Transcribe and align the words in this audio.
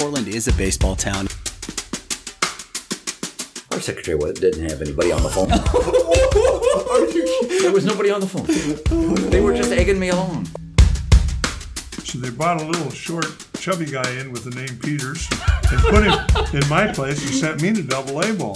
Portland 0.00 0.28
is 0.28 0.48
a 0.48 0.52
baseball 0.54 0.96
town. 0.96 1.28
Our 3.70 3.80
secretary 3.80 4.18
didn't 4.32 4.70
have 4.70 4.80
anybody 4.80 5.12
on 5.12 5.22
the 5.22 5.28
phone. 5.28 5.48
there 7.60 7.70
was 7.70 7.84
nobody 7.84 8.10
on 8.10 8.22
the 8.22 8.26
phone. 8.26 8.46
They 9.28 9.42
were 9.42 9.54
just 9.54 9.70
egging 9.70 10.00
me 10.00 10.08
along. 10.08 10.46
So 12.02 12.16
they 12.16 12.30
brought 12.30 12.62
a 12.62 12.64
little 12.64 12.90
short, 12.90 13.26
chubby 13.58 13.84
guy 13.84 14.10
in 14.12 14.32
with 14.32 14.44
the 14.44 14.52
name 14.52 14.78
Peters 14.78 15.28
and 15.70 15.78
put 15.82 16.04
him 16.04 16.62
in 16.62 16.66
my 16.70 16.90
place 16.90 17.20
and 17.20 17.34
sent 17.34 17.60
me 17.60 17.74
to 17.74 17.82
double 17.82 18.22
A 18.22 18.32
ball. 18.32 18.54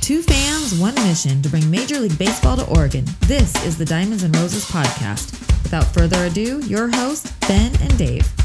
Two 0.00 0.22
fans, 0.22 0.78
one 0.78 0.94
mission 0.94 1.42
to 1.42 1.48
bring 1.48 1.68
Major 1.68 1.98
League 1.98 2.16
Baseball 2.16 2.56
to 2.58 2.66
Oregon. 2.78 3.04
This 3.22 3.56
is 3.64 3.76
the 3.76 3.84
Diamonds 3.84 4.22
and 4.22 4.36
Roses 4.36 4.70
podcast. 4.70 5.32
Without 5.64 5.86
further 5.86 6.26
ado, 6.26 6.60
your 6.60 6.88
hosts, 6.88 7.32
Ben 7.48 7.72
and 7.80 7.98
Dave. 7.98 8.39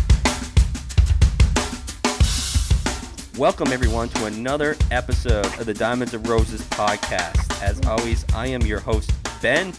Welcome, 3.37 3.73
everyone, 3.73 4.07
to 4.07 4.25
another 4.27 4.77
episode 4.91 5.45
of 5.59 5.65
the 5.65 5.73
Diamonds 5.73 6.13
of 6.13 6.25
Roses 6.29 6.61
podcast. 6.69 7.61
As 7.61 7.85
always, 7.85 8.25
I 8.33 8.47
am 8.47 8.61
your 8.61 8.79
host, 8.79 9.11
Ben. 9.41 9.73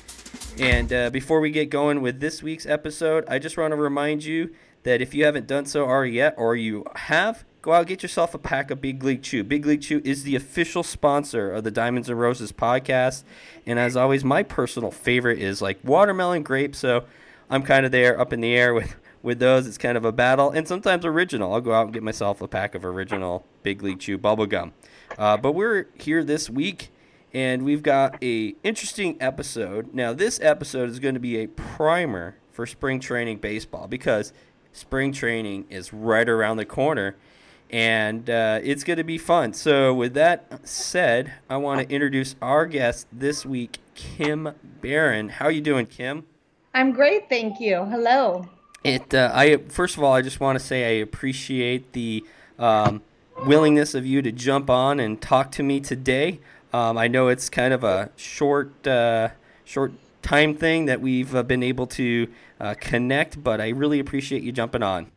And 0.59 0.93
uh, 0.93 1.09
before 1.09 1.41
we 1.41 1.51
get 1.51 1.71
going 1.71 2.03
with 2.03 2.21
this 2.21 2.43
week's 2.43 2.67
episode, 2.67 3.25
I 3.29 3.39
just 3.39 3.57
want 3.57 3.73
to 3.73 3.77
remind 3.77 4.25
you 4.25 4.55
that 4.83 5.01
if 5.01 5.15
you 5.15 5.25
haven't 5.25 5.47
done 5.47 5.65
so 5.65 5.87
already 5.87 6.13
yet, 6.13 6.35
or 6.37 6.55
you 6.55 6.85
have, 6.97 7.47
go 7.63 7.73
out 7.73 7.79
and 7.79 7.87
get 7.87 8.03
yourself 8.03 8.35
a 8.35 8.39
pack 8.39 8.71
of 8.71 8.83
Big 8.83 9.03
League 9.03 9.23
Chew. 9.23 9.43
Big 9.43 9.65
League 9.65 9.81
Chew 9.81 10.03
is 10.05 10.25
the 10.25 10.37
official 10.37 10.83
sponsor 10.83 11.51
of 11.51 11.65
the 11.65 11.71
Diamonds 11.71 12.11
and 12.11 12.21
Roses 12.21 12.53
podcast. 12.53 13.25
And 13.65 13.79
as 13.79 13.97
always, 13.97 14.23
my 14.23 14.43
personal 14.43 14.91
favorite 14.91 15.39
is 15.39 15.63
like 15.63 15.79
watermelon 15.83 16.43
grape. 16.43 16.77
So 16.77 17.05
I'm 17.49 17.63
kind 17.63 17.87
of 17.87 17.93
there 17.93 18.21
up 18.21 18.35
in 18.35 18.43
the 18.43 18.55
air 18.55 18.75
with 18.75 18.95
with 19.27 19.41
those, 19.41 19.67
it's 19.67 19.77
kind 19.77 19.99
of 19.99 20.05
a 20.05 20.13
battle, 20.13 20.53
and 20.53 20.69
sometimes 20.69 21.05
original. 21.05 21.53
I'll 21.53 21.61
go 21.61 21.73
out 21.73 21.87
and 21.87 21.93
get 21.93 22.05
myself 22.05 22.41
a 22.41 22.47
pack 22.47 22.77
of 22.77 22.85
original 22.85 23.45
Big 23.65 23.83
League 23.83 23.99
Chew 23.99 24.19
bubblegum. 24.19 24.71
Uh, 25.19 25.37
but 25.37 25.51
we're 25.51 25.89
here 25.97 26.23
this 26.23 26.49
week, 26.49 26.93
and 27.35 27.65
we've 27.65 27.83
got 27.83 28.23
a 28.23 28.55
interesting 28.63 29.17
episode. 29.21 29.93
Now, 29.93 30.13
this 30.13 30.39
episode 30.41 30.91
is 30.91 31.01
going 31.01 31.15
to 31.15 31.21
be 31.21 31.39
a 31.39 31.49
primer 31.49 32.37
for 32.53 32.67
spring 32.67 33.01
training 33.01 33.39
baseball 33.39 33.89
because 33.89 34.33
spring 34.73 35.11
training 35.11 35.67
is 35.71 35.93
right 35.93 36.29
around 36.29 36.59
the 36.59 36.65
corner, 36.65 37.17
and 37.69 38.31
uh, 38.31 38.61
it's 38.63 38.85
going 38.85 38.99
to 38.99 39.05
be 39.05 39.19
fun. 39.19 39.53
So, 39.55 39.93
with 39.93 40.15
that 40.15 40.69
said, 40.69 41.33
I 41.51 41.57
want 41.57 41.81
to 41.81 41.93
introduce 41.93 42.37
our 42.41 42.65
guest 42.65 43.09
this 43.13 43.45
week, 43.45 43.79
Kim 43.97 44.55
Barron. 44.81 45.31
How 45.31 45.47
are 45.47 45.51
you 45.51 45.61
doing, 45.61 45.87
Kim? 45.87 46.27
I'm 46.73 46.93
great, 46.93 47.29
thank 47.29 47.59
you. 47.59 47.85
Hello. 47.87 48.49
It. 48.87 49.15
Uh, 49.15 49.31
I 49.35 49.57
first 49.69 49.97
of 49.97 50.03
all, 50.03 50.13
I 50.13 50.23
just 50.23 50.39
want 50.39 50.59
to 50.59 50.65
say 50.65 50.85
I 50.85 51.01
appreciate 51.03 51.93
the 51.93 52.25
um, 52.59 53.03
willingness 53.45 53.95
of 53.95 54.07
you 54.07 54.23
to 54.23 54.33
jump 54.33 54.71
on 54.71 55.01
and 55.01 55.21
talk 55.21 55.51
to 55.53 55.63
me 55.63 55.81
today. 55.81 56.41
Um, 56.73 56.97
I 56.97 57.09
know 57.09 57.29
it's 57.29 57.49
kind 57.49 57.73
of 57.73 57.85
a 57.85 58.11
short, 58.17 58.87
uh, 58.87 59.31
short 59.65 59.93
time 60.23 60.55
thing 60.55 60.87
that 60.87 61.01
we've 61.01 61.35
uh, 61.35 61.43
been 61.43 61.63
able 61.63 61.87
to 61.89 62.29
uh, 62.61 62.75
connect, 62.79 63.43
but 63.43 63.61
I 63.61 63.71
really 63.71 63.99
appreciate 63.99 64.43
you 64.43 64.53
jumping 64.53 64.83
on. 64.83 65.11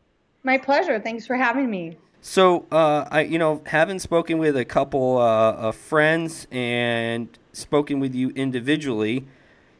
My 0.44 0.58
pleasure. 0.58 1.00
Thanks 1.00 1.28
for 1.28 1.36
having 1.36 1.70
me. 1.70 1.98
So, 2.22 2.66
uh, 2.72 3.06
I, 3.10 3.22
you 3.22 3.40
know, 3.40 3.62
having 3.66 4.00
spoken 4.00 4.40
with 4.40 4.58
a 4.58 4.66
couple 4.66 5.18
uh, 5.18 5.54
of 5.54 5.76
friends 5.76 6.48
and 6.52 7.30
spoken 7.54 8.00
with 8.00 8.14
you 8.14 8.30
individually, 8.32 9.26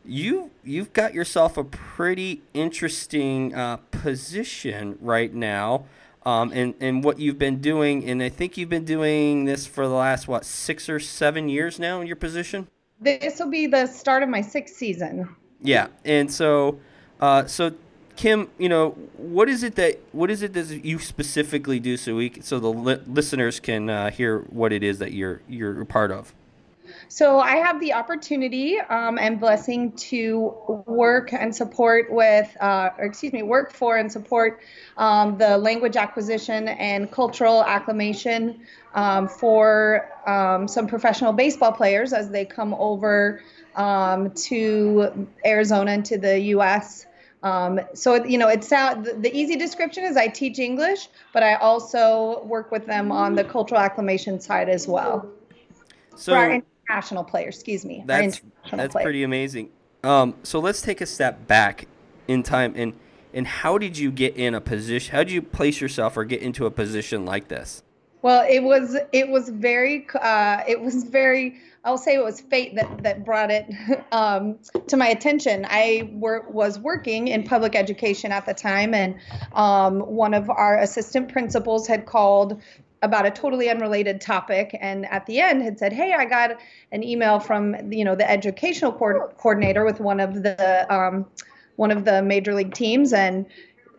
you 0.10 0.52
you've 0.64 0.94
got 0.94 1.14
yourself 1.14 1.58
a 1.58 1.64
pretty 1.64 2.42
interesting 2.54 3.54
uh, 3.54 3.78
position 3.92 4.98
right 5.02 5.34
now, 5.34 5.86
um, 6.26 6.52
and 6.54 6.74
and 6.80 7.04
what 7.04 7.20
you've 7.20 7.40
been 7.40 7.62
doing, 7.62 8.06
and 8.06 8.22
I 8.22 8.30
think 8.30 8.58
you've 8.58 8.70
been 8.70 8.86
doing 8.86 9.46
this 9.46 9.68
for 9.68 9.88
the 9.88 9.94
last 9.94 10.28
what 10.28 10.46
six 10.46 10.90
or 10.90 11.00
seven 11.00 11.50
years 11.50 11.80
now 11.80 12.02
in 12.02 12.08
your 12.08 12.16
position. 12.16 12.68
This 13.00 13.40
will 13.40 13.50
be 13.50 13.68
the 13.68 13.86
start 13.86 14.24
of 14.24 14.30
my 14.30 14.42
sixth 14.42 14.76
season. 14.76 15.36
Yeah, 15.62 15.88
and 16.04 16.32
so, 16.32 16.80
uh, 17.22 17.46
so 17.46 17.74
Kim, 18.16 18.50
you 18.58 18.68
know, 18.68 18.92
what 19.18 19.48
is 19.48 19.64
it 19.64 19.76
that 19.76 20.00
what 20.12 20.30
is 20.30 20.42
it 20.42 20.54
that 20.54 20.84
you 20.84 21.00
specifically 21.00 21.80
do 21.80 21.96
so 21.96 22.16
we 22.16 22.34
so 22.42 22.60
the 22.60 22.72
li- 22.72 23.02
listeners 23.08 23.60
can 23.60 23.90
uh, 23.90 24.12
hear 24.12 24.40
what 24.50 24.74
it 24.74 24.84
is 24.84 25.00
that 25.00 25.14
you're 25.14 25.42
you're 25.48 25.82
a 25.82 25.86
part 25.86 26.12
of. 26.12 26.34
So 27.12 27.40
I 27.40 27.56
have 27.56 27.80
the 27.80 27.94
opportunity 27.94 28.80
um, 28.80 29.18
and 29.18 29.40
blessing 29.40 29.94
to 29.94 30.54
work 30.86 31.34
and 31.34 31.54
support 31.56 32.14
with, 32.14 32.56
uh, 32.62 32.92
or 33.00 33.06
excuse 33.06 33.34
me, 33.34 33.42
work 33.42 33.74
for 33.74 33.98
and 33.98 34.12
support 34.12 34.62
um, 34.96 35.36
the 35.40 35.58
language 35.58 35.96
acquisition 35.96 36.68
and 36.68 37.12
cultural 37.12 37.64
acclimation 37.64 38.62
um, 38.94 39.28
for 39.28 40.08
um, 40.28 40.68
some 40.68 40.86
professional 40.86 41.34
baseball 41.34 41.72
players 41.72 42.14
as 42.14 42.30
they 42.30 42.46
come 42.46 42.76
over 42.76 43.42
um, 43.76 44.30
to 44.34 45.28
Arizona 45.44 45.94
and 45.94 46.06
to 46.06 46.20
the 46.20 46.40
U.S. 46.40 47.08
Um, 47.42 47.80
so 47.96 48.24
you 48.24 48.38
know, 48.38 48.50
it's 48.50 48.70
the 48.70 49.32
easy 49.34 49.56
description 49.56 50.04
is 50.04 50.16
I 50.16 50.28
teach 50.28 50.60
English, 50.60 51.08
but 51.34 51.42
I 51.42 51.56
also 51.56 52.44
work 52.44 52.72
with 52.72 52.86
them 52.86 53.12
on 53.12 53.34
the 53.34 53.44
cultural 53.44 53.82
acclimation 53.82 54.40
side 54.40 54.70
as 54.70 54.88
well. 54.88 55.28
So 56.16 56.62
international 56.90 57.24
player. 57.24 57.48
Excuse 57.48 57.86
me. 57.86 58.04
That's 58.06 58.42
that's 58.72 58.96
pretty 58.96 59.24
amazing. 59.24 59.70
Um, 60.04 60.36
so 60.44 60.60
let's 60.60 60.82
take 60.82 61.02
a 61.02 61.06
step 61.06 61.48
back 61.48 61.88
in 62.28 62.44
time 62.44 62.74
and 62.76 62.94
and 63.34 63.46
how 63.46 63.78
did 63.78 63.98
you 63.98 64.12
get 64.12 64.36
in 64.38 64.56
a 64.56 64.62
position? 64.62 65.12
How 65.12 65.24
did 65.24 65.32
you 65.32 65.42
place 65.42 65.80
yourself 65.80 66.18
or 66.18 66.26
get 66.26 66.42
into 66.42 66.66
a 66.66 66.72
position 66.72 67.26
like 67.26 67.48
this? 67.48 67.84
Well, 68.22 68.46
it 68.50 68.64
was 68.64 68.98
it 69.14 69.30
was 69.30 69.50
very 69.50 70.08
uh, 70.20 70.64
it 70.68 70.82
was 70.82 71.04
very 71.04 71.58
I'll 71.86 71.98
say 71.98 72.16
it 72.16 72.24
was 72.24 72.42
fate 72.42 72.76
that 72.76 73.04
that 73.04 73.24
brought 73.24 73.52
it 73.52 73.66
um, 74.12 74.58
to 74.88 74.98
my 74.98 75.08
attention. 75.08 75.66
I 75.70 76.10
were, 76.14 76.46
was 76.50 76.80
working 76.80 77.28
in 77.28 77.44
public 77.44 77.76
education 77.76 78.32
at 78.32 78.46
the 78.46 78.54
time, 78.54 78.94
and 78.94 79.16
um, 79.54 80.00
one 80.00 80.34
of 80.34 80.50
our 80.50 80.80
assistant 80.80 81.32
principals 81.32 81.88
had 81.88 82.06
called 82.06 82.62
about 83.02 83.26
a 83.26 83.32
totally 83.32 83.70
unrelated 83.70 84.20
topic 84.20 84.78
and 84.82 85.06
at 85.08 85.26
the 85.26 85.40
end 85.40 85.62
had 85.62 85.80
said 85.80 85.94
hey 85.94 86.14
i 86.14 86.26
got 86.26 86.52
an 86.92 87.04
email 87.04 87.40
from 87.40 87.76
you 87.92 88.04
know 88.04 88.16
the 88.16 88.30
educational 88.30 88.92
co- 88.92 89.32
coordinator 89.38 89.86
with 89.86 90.00
one 90.00 90.20
of 90.20 90.44
the 90.44 90.94
um, 90.94 91.26
one 91.76 91.92
of 91.92 92.06
the 92.06 92.22
major 92.22 92.54
league 92.54 92.74
teams 92.74 93.14
and 93.14 93.46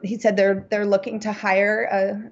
he 0.02 0.18
said 0.18 0.36
they're 0.36 0.66
they're 0.70 0.86
looking 0.86 1.20
to 1.20 1.32
hire 1.32 1.84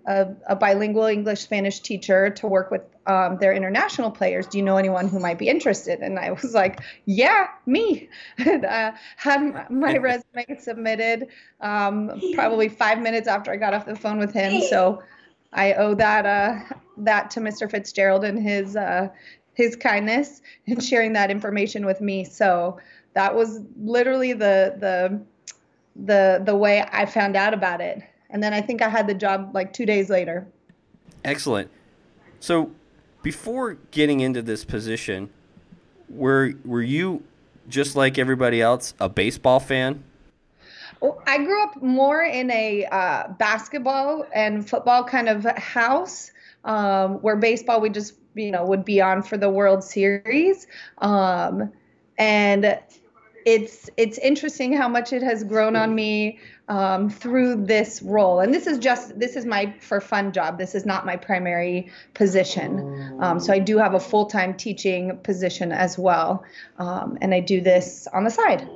a, 0.06 0.12
a, 0.12 0.52
a 0.52 0.56
bilingual 0.56 1.04
english 1.04 1.40
spanish 1.40 1.80
teacher 1.80 2.30
to 2.30 2.46
work 2.46 2.70
with 2.70 2.82
um, 3.08 3.38
their 3.38 3.54
international 3.54 4.10
players. 4.10 4.46
Do 4.46 4.58
you 4.58 4.64
know 4.64 4.76
anyone 4.76 5.08
who 5.08 5.18
might 5.18 5.38
be 5.38 5.48
interested? 5.48 6.00
And 6.00 6.18
i 6.18 6.30
was 6.30 6.54
like 6.54 6.80
yeah 7.06 7.48
me. 7.66 8.08
And 8.38 8.64
uh, 8.64 8.92
had 9.16 9.70
my 9.70 9.96
resume 10.08 10.58
submitted 10.58 11.28
um, 11.60 12.20
probably 12.34 12.68
five 12.68 13.00
minutes 13.00 13.26
after 13.26 13.50
i 13.50 13.56
got 13.56 13.74
off 13.74 13.86
the 13.86 13.96
phone 13.96 14.18
with 14.18 14.32
him 14.32 14.60
so 14.60 15.02
I 15.52 15.74
owe 15.74 15.94
that 15.94 16.26
uh, 16.26 16.74
that 16.98 17.30
to 17.32 17.40
Mr. 17.40 17.70
Fitzgerald 17.70 18.24
and 18.24 18.42
his 18.42 18.76
uh, 18.76 19.08
his 19.54 19.76
kindness 19.76 20.42
in 20.66 20.80
sharing 20.80 21.12
that 21.14 21.30
information 21.30 21.84
with 21.84 22.00
me. 22.00 22.24
So 22.24 22.78
that 23.14 23.34
was 23.34 23.60
literally 23.80 24.32
the 24.32 24.76
the 24.78 25.20
the 25.96 26.42
the 26.44 26.56
way 26.56 26.86
I 26.92 27.06
found 27.06 27.36
out 27.36 27.54
about 27.54 27.80
it. 27.80 28.02
And 28.30 28.42
then 28.42 28.52
I 28.52 28.60
think 28.60 28.82
I 28.82 28.88
had 28.88 29.06
the 29.06 29.14
job 29.14 29.50
like 29.54 29.72
two 29.72 29.86
days 29.86 30.10
later. 30.10 30.46
Excellent. 31.24 31.70
So 32.40 32.70
before 33.22 33.74
getting 33.90 34.20
into 34.20 34.42
this 34.42 34.64
position, 34.64 35.30
were 36.08 36.52
were 36.64 36.82
you 36.82 37.24
just 37.68 37.96
like 37.96 38.18
everybody 38.18 38.60
else 38.62 38.94
a 39.00 39.08
baseball 39.08 39.60
fan? 39.60 40.04
I 41.26 41.38
grew 41.38 41.62
up 41.62 41.82
more 41.82 42.22
in 42.22 42.50
a 42.50 42.86
uh, 42.86 43.28
basketball 43.38 44.26
and 44.34 44.68
football 44.68 45.04
kind 45.04 45.28
of 45.28 45.44
house 45.44 46.32
um, 46.64 47.14
where 47.22 47.36
baseball 47.36 47.80
we 47.80 47.90
just 47.90 48.14
you 48.34 48.50
know 48.50 48.64
would 48.64 48.84
be 48.84 49.00
on 49.00 49.22
for 49.22 49.36
the 49.36 49.50
World 49.50 49.82
Series, 49.82 50.66
um, 50.98 51.72
and 52.18 52.78
it's 53.46 53.88
it's 53.96 54.18
interesting 54.18 54.72
how 54.72 54.88
much 54.88 55.12
it 55.12 55.22
has 55.22 55.44
grown 55.44 55.76
on 55.76 55.94
me 55.94 56.38
um, 56.68 57.08
through 57.08 57.64
this 57.64 58.02
role. 58.02 58.40
And 58.40 58.52
this 58.52 58.66
is 58.66 58.78
just 58.78 59.18
this 59.18 59.36
is 59.36 59.46
my 59.46 59.74
for 59.80 60.00
fun 60.00 60.32
job. 60.32 60.58
This 60.58 60.74
is 60.74 60.84
not 60.84 61.06
my 61.06 61.16
primary 61.16 61.90
position. 62.14 63.16
Um, 63.20 63.40
so 63.40 63.52
I 63.52 63.58
do 63.58 63.78
have 63.78 63.94
a 63.94 64.00
full 64.00 64.26
time 64.26 64.54
teaching 64.54 65.16
position 65.18 65.72
as 65.72 65.96
well, 65.96 66.44
um, 66.78 67.18
and 67.20 67.32
I 67.32 67.40
do 67.40 67.60
this 67.60 68.06
on 68.12 68.24
the 68.24 68.30
side. 68.30 68.68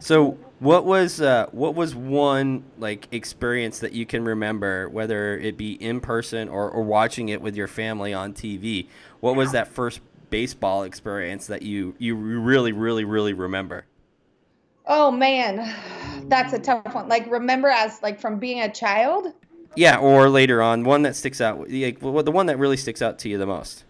So 0.00 0.38
what 0.58 0.84
was 0.84 1.20
uh, 1.20 1.46
what 1.52 1.74
was 1.74 1.94
one 1.94 2.64
like 2.78 3.08
experience 3.12 3.80
that 3.80 3.92
you 3.92 4.06
can 4.06 4.24
remember, 4.24 4.88
whether 4.88 5.36
it 5.36 5.56
be 5.56 5.72
in 5.72 6.00
person 6.00 6.48
or, 6.48 6.70
or 6.70 6.82
watching 6.82 7.28
it 7.28 7.42
with 7.42 7.56
your 7.56 7.68
family 7.68 8.14
on 8.14 8.32
TV? 8.32 8.88
What 9.20 9.36
was 9.36 9.52
that 9.52 9.68
first 9.68 10.00
baseball 10.30 10.82
experience 10.84 11.46
that 11.48 11.62
you 11.62 11.94
you 11.98 12.14
really 12.14 12.72
really 12.72 13.04
really 13.04 13.34
remember? 13.34 13.84
Oh 14.86 15.10
man, 15.10 15.74
that's 16.28 16.52
a 16.52 16.58
tough 16.58 16.94
one. 16.94 17.08
Like 17.08 17.30
remember 17.30 17.68
as 17.68 18.02
like 18.02 18.20
from 18.20 18.38
being 18.38 18.60
a 18.60 18.72
child. 18.72 19.32
Yeah, 19.74 19.98
or 19.98 20.30
later 20.30 20.62
on, 20.62 20.84
one 20.84 21.02
that 21.02 21.16
sticks 21.16 21.42
out, 21.42 21.68
like 21.68 22.00
the 22.00 22.32
one 22.32 22.46
that 22.46 22.58
really 22.58 22.78
sticks 22.78 23.02
out 23.02 23.18
to 23.20 23.28
you 23.28 23.36
the 23.36 23.46
most. 23.46 23.84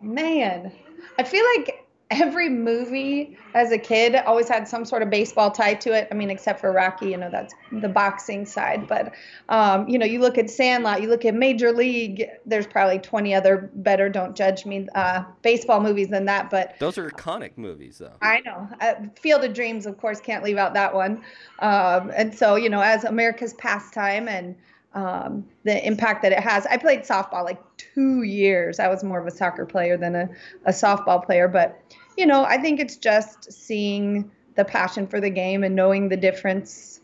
Man, 0.00 0.70
I 1.18 1.24
feel 1.24 1.44
like 1.56 1.84
every 2.10 2.48
movie 2.48 3.36
as 3.54 3.70
a 3.70 3.78
kid 3.78 4.16
always 4.16 4.48
had 4.48 4.66
some 4.66 4.84
sort 4.84 5.02
of 5.02 5.10
baseball 5.10 5.50
tie 5.50 5.74
to 5.74 5.92
it. 5.92 6.08
I 6.10 6.14
mean, 6.14 6.28
except 6.28 6.60
for 6.60 6.72
Rocky, 6.72 7.10
you 7.10 7.16
know, 7.16 7.30
that's 7.30 7.54
the 7.70 7.88
boxing 7.88 8.44
side. 8.46 8.88
But, 8.88 9.14
um, 9.48 9.88
you 9.88 9.96
know, 9.96 10.06
you 10.06 10.18
look 10.18 10.36
at 10.36 10.50
Sandlot, 10.50 11.02
you 11.02 11.08
look 11.08 11.24
at 11.24 11.34
Major 11.34 11.72
League, 11.72 12.26
there's 12.44 12.66
probably 12.66 12.98
20 12.98 13.32
other 13.34 13.70
better, 13.74 14.08
don't 14.08 14.36
judge 14.36 14.66
me, 14.66 14.88
uh, 14.94 15.22
baseball 15.42 15.80
movies 15.80 16.08
than 16.08 16.24
that. 16.24 16.50
But 16.50 16.76
Those 16.80 16.98
are 16.98 17.08
iconic 17.08 17.52
movies, 17.56 17.98
though. 17.98 18.16
I 18.20 18.40
know. 18.40 18.68
Uh, 18.80 18.94
Field 19.14 19.44
of 19.44 19.54
Dreams, 19.54 19.86
of 19.86 19.96
course, 19.96 20.20
can't 20.20 20.42
leave 20.42 20.56
out 20.56 20.74
that 20.74 20.92
one. 20.92 21.22
Um, 21.60 22.10
and 22.16 22.34
so, 22.34 22.56
you 22.56 22.68
know, 22.68 22.80
as 22.80 23.04
America's 23.04 23.54
pastime 23.54 24.28
and 24.28 24.56
um, 24.94 25.46
the 25.64 25.86
impact 25.86 26.22
that 26.22 26.32
it 26.32 26.40
has. 26.40 26.66
I 26.66 26.76
played 26.76 27.00
softball 27.00 27.44
like 27.44 27.60
two 27.76 28.22
years. 28.22 28.80
I 28.80 28.88
was 28.88 29.04
more 29.04 29.20
of 29.20 29.26
a 29.26 29.30
soccer 29.30 29.64
player 29.64 29.96
than 29.96 30.14
a, 30.14 30.28
a 30.64 30.72
softball 30.72 31.24
player. 31.24 31.48
But, 31.48 31.80
you 32.16 32.26
know, 32.26 32.44
I 32.44 32.58
think 32.58 32.80
it's 32.80 32.96
just 32.96 33.52
seeing 33.52 34.30
the 34.56 34.64
passion 34.64 35.06
for 35.06 35.20
the 35.20 35.30
game 35.30 35.62
and 35.62 35.74
knowing 35.76 36.08
the 36.08 36.16
difference 36.16 37.00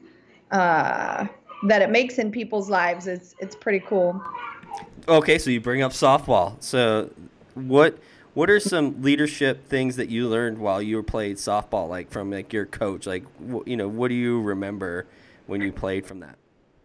uh, 0.51 1.27
that 1.65 1.83
it 1.83 1.91
makes 1.91 2.19
in 2.19 2.33
people's 2.33 2.69
lives. 2.69 3.07
It's, 3.07 3.35
it's 3.39 3.55
pretty 3.55 3.81
cool. 3.87 4.21
Okay, 5.09 5.39
so 5.39 5.51
you 5.51 5.61
bring 5.61 5.83
up 5.83 5.93
softball. 5.93 6.61
So, 6.61 7.11
what 7.55 7.99
what 8.35 8.51
are 8.51 8.61
some 8.61 9.01
leadership 9.03 9.67
things 9.67 9.97
that 9.97 10.11
you 10.11 10.29
learned 10.29 10.59
while 10.59 10.83
you 10.83 10.97
were 10.97 11.03
playing 11.03 11.37
softball, 11.37 11.89
like 11.89 12.11
from 12.11 12.31
like 12.31 12.53
your 12.53 12.67
coach? 12.67 13.07
Like, 13.07 13.25
you 13.65 13.77
know, 13.77 13.89
what 13.89 14.09
do 14.09 14.15
you 14.15 14.43
remember 14.43 15.07
when 15.47 15.61
you 15.61 15.73
played 15.73 16.07
from 16.07 16.21
that? 16.21 16.37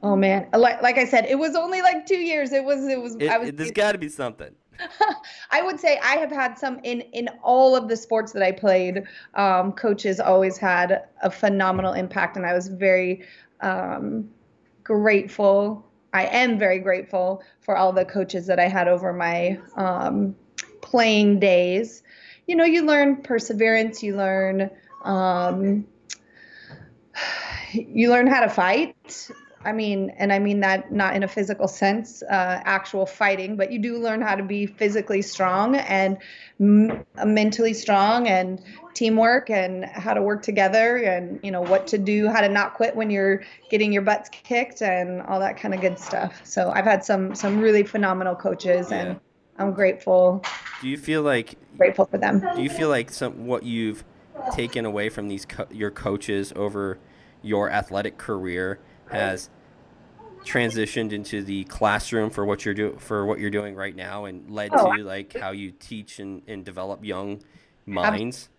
Oh 0.03 0.15
man, 0.15 0.47
like, 0.53 0.81
like 0.81 0.97
I 0.97 1.05
said, 1.05 1.25
it 1.25 1.37
was 1.37 1.55
only 1.55 1.81
like 1.81 2.05
two 2.07 2.17
years. 2.17 2.51
It 2.51 2.63
was, 2.63 2.87
it 2.87 2.99
was, 2.99 3.15
It, 3.15 3.29
I 3.29 3.37
was, 3.37 3.49
it- 3.49 3.57
there's 3.57 3.71
got 3.71 3.91
to 3.91 3.97
be 3.97 4.09
something. 4.09 4.55
I 5.51 5.61
would 5.61 5.79
say 5.79 5.99
I 6.01 6.15
have 6.15 6.31
had 6.31 6.57
some 6.57 6.79
in 6.83 7.01
in 7.13 7.29
all 7.43 7.75
of 7.75 7.87
the 7.87 7.95
sports 7.95 8.31
that 8.31 8.41
I 8.41 8.51
played. 8.51 9.03
Um, 9.35 9.73
coaches 9.73 10.19
always 10.19 10.57
had 10.57 11.03
a 11.21 11.29
phenomenal 11.29 11.93
impact, 11.93 12.35
and 12.35 12.45
I 12.47 12.53
was 12.53 12.67
very 12.67 13.23
um, 13.59 14.27
grateful. 14.83 15.85
I 16.13 16.25
am 16.25 16.57
very 16.57 16.79
grateful 16.79 17.43
for 17.59 17.77
all 17.77 17.93
the 17.93 18.05
coaches 18.05 18.47
that 18.47 18.59
I 18.59 18.67
had 18.67 18.87
over 18.87 19.13
my 19.13 19.59
um, 19.75 20.35
playing 20.81 21.39
days. 21.39 22.01
You 22.47 22.55
know, 22.55 22.65
you 22.65 22.83
learn 22.83 23.17
perseverance. 23.21 24.01
You 24.01 24.15
learn. 24.17 24.71
Um, 25.03 25.85
you 27.71 28.09
learn 28.09 28.25
how 28.25 28.39
to 28.41 28.49
fight. 28.49 29.29
I 29.63 29.71
mean, 29.71 30.09
and 30.17 30.33
I 30.33 30.39
mean 30.39 30.59
that 30.61 30.91
not 30.91 31.15
in 31.15 31.23
a 31.23 31.27
physical 31.27 31.67
sense, 31.67 32.23
uh, 32.23 32.61
actual 32.65 33.05
fighting, 33.05 33.55
but 33.55 33.71
you 33.71 33.79
do 33.79 33.97
learn 33.97 34.21
how 34.21 34.35
to 34.35 34.43
be 34.43 34.65
physically 34.65 35.21
strong 35.21 35.75
and 35.75 36.17
m- 36.59 37.05
mentally 37.25 37.73
strong 37.73 38.27
and 38.27 38.61
teamwork 38.93 39.49
and 39.49 39.85
how 39.85 40.13
to 40.13 40.21
work 40.21 40.41
together 40.41 40.97
and, 40.97 41.39
you 41.43 41.51
know, 41.51 41.61
what 41.61 41.87
to 41.87 41.97
do, 41.97 42.27
how 42.27 42.41
to 42.41 42.49
not 42.49 42.73
quit 42.73 42.95
when 42.95 43.09
you're 43.09 43.43
getting 43.69 43.93
your 43.93 44.01
butts 44.01 44.29
kicked 44.29 44.81
and 44.81 45.21
all 45.23 45.39
that 45.39 45.57
kind 45.57 45.73
of 45.73 45.81
good 45.81 45.99
stuff. 45.99 46.41
So 46.43 46.71
I've 46.73 46.85
had 46.85 47.03
some, 47.05 47.35
some 47.35 47.59
really 47.59 47.83
phenomenal 47.83 48.35
coaches 48.35 48.87
Yeah. 48.91 48.97
and 48.97 49.19
I'm 49.57 49.73
grateful, 49.73 50.43
Do 50.81 50.87
you 50.89 50.97
feel 50.97 51.21
like 51.21 51.55
grateful 51.77 52.05
for 52.05 52.17
them. 52.17 52.39
do 52.55 52.63
you 52.63 52.69
feel 52.69 52.89
like 52.89 53.11
some 53.11 53.45
what 53.45 53.63
you've 53.63 54.03
taken 54.53 54.85
away 54.85 55.09
from 55.09 55.27
these 55.27 55.45
co- 55.45 55.67
your 55.69 55.91
coaches 55.91 56.51
over 56.55 56.97
your 57.43 57.69
athletic 57.69 58.17
career 58.17 58.79
has 59.11 59.49
transitioned 60.43 61.11
into 61.11 61.43
the 61.43 61.63
classroom 61.65 62.29
for 62.29 62.45
what 62.45 62.65
you're 62.65 62.73
do 62.73 62.95
for 62.99 63.25
what 63.25 63.39
you're 63.39 63.51
doing 63.51 63.75
right 63.75 63.95
now 63.95 64.25
and 64.25 64.49
led 64.49 64.71
Oh, 64.73 64.91
to 64.91 65.03
like 65.03 65.33
how 65.37 65.51
you 65.51 65.71
teach 65.71 66.19
and, 66.19 66.41
and 66.47 66.65
develop 66.65 67.05
young 67.05 67.43
minds? 67.85 68.49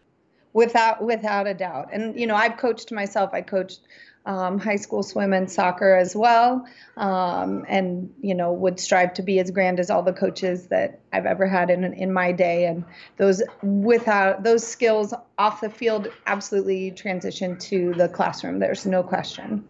without 0.52 1.02
without 1.02 1.46
a 1.46 1.54
doubt. 1.54 1.88
And 1.92 2.18
you 2.18 2.26
know 2.26 2.36
i've 2.36 2.56
coached 2.56 2.92
myself. 2.92 3.30
I 3.32 3.40
coached 3.42 3.80
um, 4.24 4.60
high 4.60 4.76
school 4.76 5.02
swim 5.02 5.32
and 5.32 5.50
soccer 5.50 5.96
as 5.96 6.14
well 6.14 6.64
um, 6.96 7.64
and 7.68 8.14
you 8.20 8.36
know 8.36 8.52
would 8.52 8.78
strive 8.78 9.14
to 9.14 9.22
be 9.22 9.40
as 9.40 9.50
grand 9.50 9.80
as 9.80 9.90
all 9.90 10.04
the 10.04 10.12
coaches 10.12 10.68
that 10.68 11.00
i've 11.12 11.26
ever 11.26 11.48
had 11.48 11.70
in, 11.70 11.82
in 11.94 12.12
my 12.12 12.30
day. 12.30 12.66
And 12.66 12.84
those 13.16 13.42
without 13.64 14.44
those 14.44 14.64
skills 14.64 15.12
off 15.38 15.60
the 15.60 15.70
field 15.70 16.06
absolutely 16.26 16.92
transition 16.92 17.58
to 17.58 17.94
the 17.94 18.08
classroom. 18.08 18.60
There's 18.60 18.86
no 18.86 19.02
question 19.02 19.68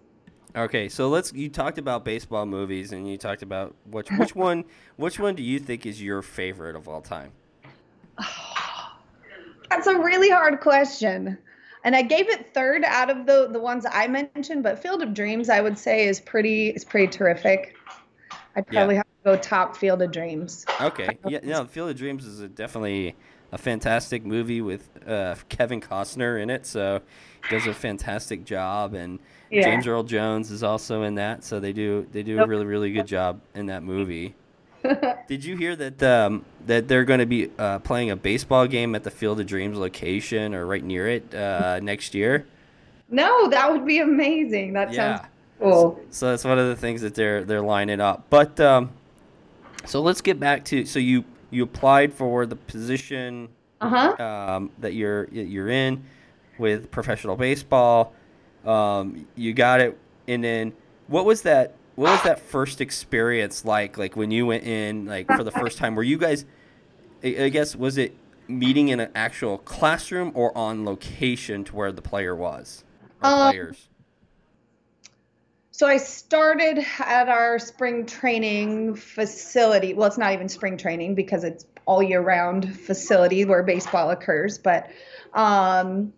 okay 0.55 0.89
so 0.89 1.09
let's 1.09 1.33
you 1.33 1.49
talked 1.49 1.79
about 1.79 2.05
baseball 2.05 2.45
movies 2.47 2.93
and 2.93 3.09
you 3.11 3.17
talked 3.17 3.43
about 3.43 3.75
which 3.91 4.09
which 4.19 4.35
one 4.37 4.65
which 4.97 5.19
one 5.19 5.35
do 5.35 5.43
you 5.43 5.59
think 5.59 5.87
is 5.87 6.03
your 6.03 6.23
favorite 6.23 6.77
of 6.77 6.89
all 6.89 7.01
time 7.01 7.33
That's 9.71 9.87
a 9.87 9.97
really 9.99 10.29
hard 10.29 10.61
question. 10.61 11.39
And 11.85 11.97
I 11.97 12.03
gave 12.03 12.29
it 12.29 12.53
third 12.53 12.85
out 12.85 13.09
of 13.09 13.25
the 13.27 13.49
the 13.51 13.59
ones 13.59 13.87
I 13.91 14.07
mentioned, 14.07 14.63
but 14.63 14.81
Field 14.81 15.03
of 15.03 15.15
Dreams 15.15 15.49
I 15.49 15.61
would 15.63 15.79
say 15.79 16.07
is 16.07 16.21
pretty 16.21 16.69
is 16.69 16.85
pretty 16.85 17.07
terrific. 17.09 17.75
I'd 18.55 18.67
Yeah. 18.71 18.81
probably 18.81 18.97
have 18.97 19.05
to 19.07 19.25
go 19.25 19.37
top 19.37 19.77
Field 19.77 20.03
of 20.03 20.13
Dreams. 20.13 20.67
Okay. 20.81 21.19
Yeah, 21.27 21.41
no, 21.43 21.65
Field 21.65 21.89
of 21.91 21.97
Dreams 21.97 22.27
is 22.27 22.41
a, 22.41 22.49
definitely 22.49 23.17
a 23.53 23.59
fantastic 23.59 24.25
movie 24.25 24.61
with 24.63 24.89
uh, 25.07 25.37
Kevin 25.49 25.81
Costner 25.81 26.43
in 26.43 26.51
it. 26.51 26.67
So 26.67 27.01
he 27.43 27.49
does 27.49 27.67
a 27.67 27.75
fantastic 27.75 28.45
job, 28.45 28.95
and 28.95 29.19
Yeah. 29.51 29.65
James 29.65 29.87
Earl 29.87 30.03
Jones 30.03 30.51
is 30.51 30.63
also 30.63 31.03
in 31.03 31.17
that. 31.17 31.45
So 31.45 31.61
they 31.61 31.73
do 31.73 32.07
they 32.13 32.23
do 32.23 32.43
a 32.43 32.47
really 32.47 32.65
really 32.67 32.93
good 32.93 33.07
job 33.07 33.41
in 33.55 33.67
that 33.67 33.83
movie. 33.83 34.35
Did 35.29 35.45
you 35.45 35.57
hear 35.57 35.77
that 35.77 36.03
um, 36.03 36.45
that 36.67 36.89
they're 36.89 37.05
going 37.05 37.21
to 37.21 37.27
be 37.27 37.51
uh, 37.59 37.79
playing 37.81 38.11
a 38.11 38.17
baseball 38.17 38.67
game 38.67 38.95
at 38.95 39.05
the 39.05 39.11
Field 39.11 39.39
of 39.39 39.47
Dreams 39.47 39.79
location 39.79 40.55
or 40.55 40.67
right 40.67 40.83
near 40.83 41.07
it 41.09 41.33
uh, 41.35 41.79
next 41.83 42.15
year? 42.15 42.47
No, 43.09 43.49
that 43.49 43.71
would 43.71 43.87
be 43.87 43.99
amazing. 44.01 44.73
That 44.73 44.93
Yeah. 44.93 45.19
sounds 45.19 45.29
cool. 45.61 46.01
So 46.11 46.31
that's 46.31 46.45
one 46.45 46.59
of 46.59 46.67
the 46.69 46.75
things 46.77 47.03
that 47.03 47.15
they're 47.15 47.45
they're 47.45 47.61
lining 47.63 48.01
up. 48.01 48.25
But 48.31 48.59
um, 48.59 48.91
so 49.85 50.01
let's 50.01 50.21
get 50.23 50.41
back 50.41 50.65
to 50.67 50.85
so 50.87 50.99
you 50.99 51.25
you 51.53 51.63
applied 51.63 52.13
for 52.13 52.45
the 52.47 52.57
position 52.57 53.49
Uh-huh. 53.81 54.21
um, 54.23 54.71
that 54.81 54.95
you're 54.95 55.29
you're 55.31 55.69
in 55.69 56.03
with 56.59 56.91
professional 56.91 57.37
baseball. 57.37 58.13
Um, 58.65 59.27
you 59.37 59.53
got 59.55 59.81
it, 59.81 59.99
and 60.29 60.43
then 60.43 60.73
what 61.09 61.25
was 61.25 61.43
that? 61.43 61.75
What 61.95 62.11
was 62.13 62.23
that 62.23 62.41
first 62.41 62.81
experience 62.81 63.65
like? 63.65 63.99
Like 63.99 64.17
when 64.17 64.31
you 64.31 64.47
went 64.47 64.65
in, 64.65 65.07
like 65.07 65.27
for 65.27 65.45
the 65.45 65.51
first 65.51 65.79
time, 65.79 65.95
were 65.95 66.03
you 66.03 66.17
guys? 66.19 66.45
I, 67.25 67.51
guess 67.51 67.77
was 67.77 67.99
it 67.99 68.17
meeting 68.49 68.89
in 68.89 68.99
an 68.99 69.11
actual 69.15 69.59
classroom 69.59 70.33
or 70.35 70.57
on 70.59 70.85
location 70.85 71.63
to 71.65 71.77
where 71.77 71.93
the 71.93 72.03
player 72.03 72.35
was? 72.35 72.83
Um, 73.21 73.51
players. 73.51 73.89
So 75.83 75.89
I 75.89 75.97
started 75.97 76.87
at 77.01 77.29
our 77.29 77.59
spring 77.59 78.07
training 78.07 78.95
facility. 78.95 79.95
Well, 79.95 80.07
it's 80.07 80.17
not 80.17 80.33
even 80.33 80.49
spring 80.49 80.77
training 80.77 81.17
because 81.17 81.43
it's 81.43 81.67
all 81.87 82.01
year 82.01 82.21
round 82.21 82.79
facility 82.79 83.45
where 83.45 83.65
baseball 83.65 84.11
occurs. 84.11 84.59
But, 84.59 84.91
um, 85.35 86.13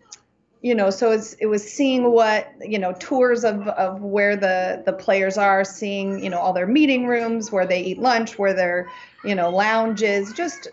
you 0.60 0.74
know, 0.74 0.90
so 0.90 1.12
it's, 1.12 1.32
it 1.40 1.46
was 1.46 1.64
seeing 1.66 2.12
what, 2.12 2.52
you 2.60 2.78
know, 2.78 2.92
tours 2.92 3.42
of, 3.42 3.66
of 3.68 4.02
where 4.02 4.36
the, 4.36 4.82
the 4.84 4.92
players 4.92 5.38
are, 5.38 5.64
seeing, 5.64 6.22
you 6.22 6.28
know, 6.28 6.40
all 6.40 6.52
their 6.52 6.66
meeting 6.66 7.06
rooms, 7.06 7.50
where 7.50 7.66
they 7.66 7.80
eat 7.80 7.98
lunch, 7.98 8.38
where 8.38 8.52
their, 8.52 8.90
you 9.24 9.34
know, 9.34 9.48
lounges, 9.48 10.34
just 10.34 10.68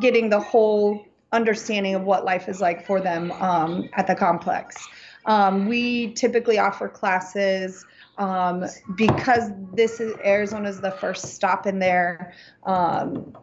getting 0.00 0.30
the 0.30 0.40
whole 0.40 1.06
understanding 1.30 1.94
of 1.94 2.02
what 2.02 2.24
life 2.24 2.48
is 2.48 2.60
like 2.60 2.84
for 2.84 3.00
them 3.00 3.30
um, 3.40 3.88
at 3.92 4.08
the 4.08 4.16
complex. 4.16 4.84
Um, 5.26 5.68
we 5.68 6.12
typically 6.14 6.58
offer 6.58 6.88
classes 6.88 7.86
um, 8.18 8.64
because 8.96 9.50
this 9.72 10.00
is 10.00 10.14
Arizona's 10.24 10.80
the 10.80 10.90
first 10.90 11.34
stop 11.34 11.66
in 11.66 11.78
there. 11.78 12.34
Um, 12.64 13.36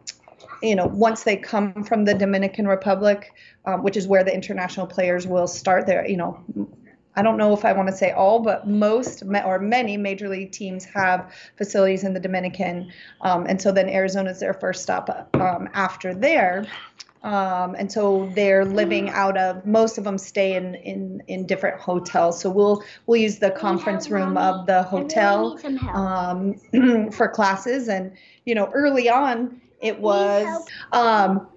you 0.62 0.74
know, 0.74 0.86
once 0.86 1.24
they 1.24 1.36
come 1.36 1.84
from 1.84 2.04
the 2.04 2.14
Dominican 2.14 2.68
Republic, 2.68 3.32
um, 3.64 3.82
which 3.82 3.96
is 3.96 4.06
where 4.06 4.22
the 4.24 4.34
international 4.34 4.86
players 4.86 5.26
will 5.26 5.46
start 5.46 5.86
there, 5.86 6.06
you 6.06 6.16
know, 6.16 6.42
I 7.20 7.22
don't 7.22 7.36
know 7.36 7.52
if 7.52 7.66
I 7.66 7.74
want 7.74 7.86
to 7.90 7.94
say 7.94 8.12
all, 8.12 8.38
but 8.40 8.66
most 8.66 9.22
or 9.44 9.58
many 9.58 9.98
major 9.98 10.26
league 10.26 10.52
teams 10.52 10.86
have 10.86 11.30
facilities 11.58 12.02
in 12.02 12.14
the 12.14 12.20
Dominican. 12.20 12.90
Um, 13.20 13.44
and 13.46 13.60
so 13.60 13.70
then 13.72 13.90
Arizona 13.90 14.30
is 14.30 14.40
their 14.40 14.54
first 14.54 14.82
stop 14.82 15.28
um, 15.34 15.68
after 15.74 16.14
there. 16.14 16.66
Um, 17.22 17.76
and 17.78 17.92
so 17.92 18.32
they're 18.34 18.64
living 18.64 19.10
out 19.10 19.36
of 19.36 19.66
most 19.66 19.98
of 19.98 20.04
them 20.04 20.16
stay 20.16 20.56
in, 20.56 20.76
in, 20.76 21.22
in 21.28 21.44
different 21.44 21.78
hotels. 21.78 22.40
So 22.40 22.48
we'll 22.48 22.82
we'll 23.04 23.20
use 23.20 23.38
the 23.38 23.50
conference 23.50 24.08
room 24.08 24.38
of 24.38 24.64
the 24.64 24.82
hotel 24.84 25.60
um, 25.92 26.54
for 27.12 27.28
classes. 27.28 27.90
And 27.90 28.12
you 28.46 28.54
know, 28.54 28.70
early 28.72 29.10
on 29.10 29.60
it 29.82 30.00
was, 30.00 30.66
um, 30.92 31.48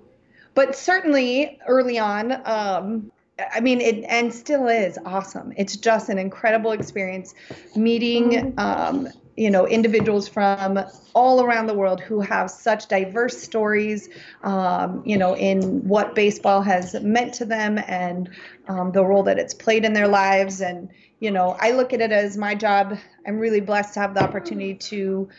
but 0.56 0.76
certainly 0.76 1.58
early 1.66 2.00
on, 2.00 2.42
um, 2.44 3.13
I 3.40 3.60
mean, 3.62 3.82
it 3.82 4.04
and 4.08 4.34
still 4.34 4.68
is 4.68 4.98
awesome. 5.06 5.54
It's 5.58 5.76
just 5.76 6.10
an 6.10 6.20
incredible 6.20 6.72
experience 6.72 7.34
meeting 7.76 8.54
um, 8.58 9.08
you 9.36 9.50
know 9.50 9.68
individuals 9.68 10.28
from 10.28 10.80
all 11.16 11.44
around 11.44 11.66
the 11.66 11.74
world 11.74 12.00
who 12.00 12.20
have 12.20 12.52
such 12.52 12.88
diverse 12.88 13.42
stories 13.42 14.10
um, 14.44 15.02
you 15.06 15.18
know 15.18 15.36
in 15.36 15.88
what 15.88 16.14
baseball 16.14 16.62
has 16.62 16.94
meant 17.02 17.34
to 17.34 17.46
them 17.46 17.80
and 17.88 18.30
um, 18.68 18.92
the 18.92 19.04
role 19.04 19.24
that 19.24 19.40
it's 19.40 19.54
played 19.54 19.84
in 19.84 19.94
their 19.94 20.08
lives. 20.08 20.62
And 20.62 20.90
you 21.20 21.32
know 21.32 21.56
i 21.60 21.72
look 21.72 21.94
at 21.94 22.02
it 22.02 22.12
as 22.12 22.38
my 22.38 22.54
job. 22.54 22.98
I'm 23.26 23.40
really 23.40 23.62
blessed 23.62 23.96
to 23.96 24.02
have 24.02 24.14
the 24.14 24.24
opportunity 24.24 24.76
to 24.76 25.30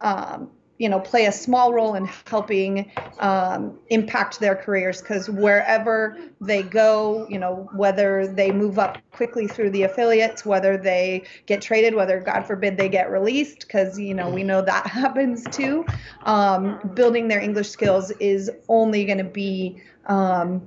um, 0.00 0.50
you 0.82 0.88
know 0.88 0.98
play 0.98 1.26
a 1.26 1.32
small 1.32 1.72
role 1.72 1.94
in 1.94 2.06
helping 2.26 2.90
um, 3.20 3.78
impact 3.90 4.40
their 4.40 4.56
careers 4.56 5.00
because 5.00 5.30
wherever 5.30 6.18
they 6.40 6.60
go 6.64 7.24
you 7.30 7.38
know 7.38 7.68
whether 7.72 8.26
they 8.26 8.50
move 8.50 8.80
up 8.80 8.98
quickly 9.12 9.46
through 9.46 9.70
the 9.70 9.84
affiliates 9.84 10.44
whether 10.44 10.76
they 10.76 11.22
get 11.46 11.62
traded 11.62 11.94
whether 11.94 12.18
god 12.18 12.42
forbid 12.42 12.76
they 12.76 12.88
get 12.88 13.08
released 13.12 13.60
because 13.60 13.96
you 13.96 14.12
know 14.12 14.28
we 14.28 14.42
know 14.42 14.60
that 14.60 14.84
happens 15.02 15.44
too 15.52 15.86
um, 16.24 16.80
building 16.94 17.28
their 17.28 17.40
english 17.40 17.70
skills 17.70 18.10
is 18.18 18.50
only 18.68 19.04
going 19.04 19.18
to 19.18 19.24
be 19.24 19.80
um, 20.06 20.60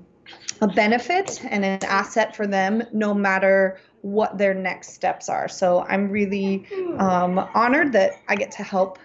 a 0.62 0.68
benefit 0.70 1.44
and 1.44 1.66
an 1.66 1.84
asset 1.84 2.34
for 2.34 2.48
them 2.48 2.82
no 2.94 3.14
matter 3.14 3.78
what 4.02 4.38
their 4.38 4.54
next 4.54 4.94
steps 4.94 5.28
are. 5.30 5.48
So 5.50 5.82
i'm 5.90 6.10
really 6.10 6.66
um, 7.00 7.38
honored 7.54 7.92
that 7.92 8.14
i 8.30 8.36
get 8.38 8.52
to 8.52 8.64
help 8.64 8.98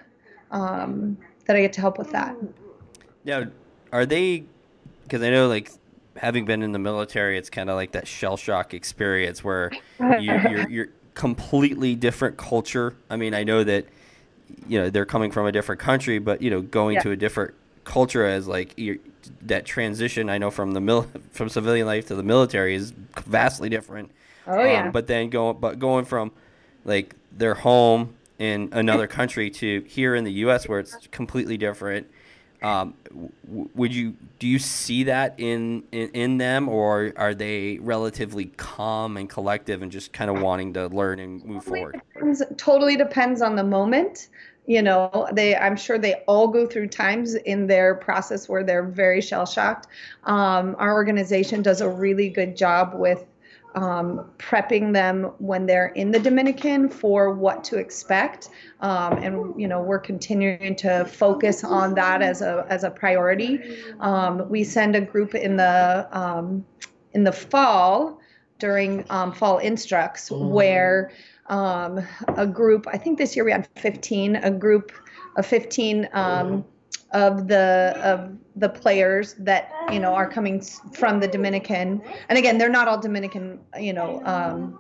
um, 0.50 1.16
that 1.46 1.56
I 1.56 1.60
get 1.60 1.72
to 1.74 1.80
help 1.80 1.98
with 1.98 2.10
that. 2.12 2.36
Now, 3.24 3.44
are 3.92 4.06
they? 4.06 4.44
Because 5.02 5.22
I 5.22 5.30
know, 5.30 5.48
like, 5.48 5.70
having 6.16 6.44
been 6.44 6.62
in 6.62 6.72
the 6.72 6.78
military, 6.78 7.36
it's 7.38 7.50
kind 7.50 7.68
of 7.70 7.76
like 7.76 7.92
that 7.92 8.06
shell 8.06 8.36
shock 8.36 8.74
experience 8.74 9.42
where 9.44 9.70
you, 9.98 10.32
you're 10.32 10.68
you're 10.68 10.88
completely 11.14 11.94
different 11.94 12.36
culture. 12.36 12.94
I 13.08 13.16
mean, 13.16 13.34
I 13.34 13.44
know 13.44 13.64
that 13.64 13.86
you 14.68 14.78
know 14.80 14.90
they're 14.90 15.06
coming 15.06 15.30
from 15.30 15.46
a 15.46 15.52
different 15.52 15.80
country, 15.80 16.18
but 16.18 16.42
you 16.42 16.50
know, 16.50 16.60
going 16.60 16.94
Yeah. 16.96 17.02
to 17.02 17.10
a 17.12 17.16
different 17.16 17.54
culture 17.84 18.24
as 18.24 18.46
like 18.46 18.74
you're, 18.76 18.96
that 19.42 19.64
transition. 19.64 20.30
I 20.30 20.38
know 20.38 20.50
from 20.50 20.72
the 20.72 20.80
mil- 20.80 21.08
from 21.32 21.48
civilian 21.48 21.86
life 21.86 22.06
to 22.08 22.14
the 22.14 22.22
military 22.22 22.74
is 22.74 22.92
vastly 23.26 23.68
different. 23.68 24.10
Oh 24.46 24.62
yeah. 24.64 24.86
Um, 24.86 24.92
but 24.92 25.06
then 25.06 25.30
going, 25.30 25.58
but 25.58 25.78
going 25.78 26.04
from 26.04 26.32
like 26.84 27.14
their 27.32 27.54
home 27.54 28.14
in 28.40 28.70
another 28.72 29.06
country 29.06 29.50
to 29.50 29.84
here 29.86 30.14
in 30.14 30.24
the 30.24 30.32
U.S. 30.32 30.66
where 30.66 30.80
it's 30.80 31.06
completely 31.12 31.58
different. 31.58 32.10
Um, 32.62 32.94
would 33.46 33.94
you 33.94 34.16
do 34.38 34.46
you 34.46 34.58
see 34.58 35.04
that 35.04 35.34
in, 35.38 35.84
in 35.92 36.08
in 36.10 36.38
them, 36.38 36.68
or 36.68 37.12
are 37.16 37.34
they 37.34 37.78
relatively 37.78 38.46
calm 38.56 39.16
and 39.16 39.30
collective 39.30 39.82
and 39.82 39.92
just 39.92 40.12
kind 40.12 40.30
of 40.30 40.42
wanting 40.42 40.74
to 40.74 40.88
learn 40.88 41.20
and 41.20 41.44
move 41.44 41.64
forward? 41.64 42.00
depends, 42.14 42.42
totally 42.56 42.96
depends 42.96 43.40
on 43.40 43.56
the 43.56 43.64
moment. 43.64 44.28
You 44.66 44.82
know, 44.82 45.28
they 45.32 45.56
I'm 45.56 45.76
sure 45.76 45.98
they 45.98 46.14
all 46.26 46.48
go 46.48 46.66
through 46.66 46.88
times 46.88 47.34
in 47.34 47.66
their 47.66 47.94
process 47.94 48.48
where 48.48 48.62
they're 48.62 48.84
very 48.84 49.20
shell 49.22 49.46
shocked. 49.46 49.86
Um, 50.24 50.76
our 50.78 50.92
organization 50.92 51.62
does 51.62 51.80
a 51.80 51.88
really 51.88 52.28
good 52.28 52.56
job 52.56 52.92
with 52.94 53.24
um, 53.74 54.30
prepping 54.38 54.92
them 54.92 55.32
when 55.38 55.66
they're 55.66 55.88
in 55.88 56.10
the 56.10 56.18
Dominican 56.18 56.88
for 56.88 57.32
what 57.32 57.62
to 57.64 57.78
expect. 57.78 58.48
Um, 58.80 59.18
and 59.18 59.60
you 59.60 59.68
know 59.68 59.80
we're 59.80 59.98
continuing 60.00 60.76
to 60.76 61.04
focus 61.04 61.64
on 61.64 61.94
that 61.94 62.22
as 62.22 62.42
a 62.42 62.66
as 62.68 62.84
a 62.84 62.90
priority. 62.90 63.60
Um, 64.00 64.48
we 64.48 64.64
send 64.64 64.96
a 64.96 65.00
group 65.00 65.34
in 65.34 65.56
the 65.56 66.08
um, 66.12 66.64
in 67.12 67.24
the 67.24 67.32
fall 67.32 68.20
during 68.58 69.04
um, 69.10 69.32
fall 69.32 69.58
instructs 69.58 70.30
where 70.30 71.10
um, 71.46 72.06
a 72.36 72.46
group 72.46 72.86
i 72.92 72.96
think 72.96 73.18
this 73.18 73.34
year 73.34 73.44
we 73.44 73.50
had 73.50 73.66
15 73.76 74.36
a 74.36 74.50
group 74.50 74.92
of 75.36 75.44
15 75.44 76.08
um, 76.12 76.64
of 77.12 77.48
the 77.48 77.96
of 78.02 78.36
the 78.56 78.68
players 78.68 79.34
that 79.34 79.76
you 79.88 80.00
know 80.00 80.14
are 80.14 80.28
coming 80.28 80.60
from 80.92 81.20
the 81.20 81.28
dominican. 81.28 82.02
And 82.28 82.38
again 82.38 82.58
they're 82.58 82.68
not 82.68 82.88
all 82.88 83.00
dominican 83.00 83.60
you 83.78 83.92
know 83.92 84.20
um, 84.24 84.79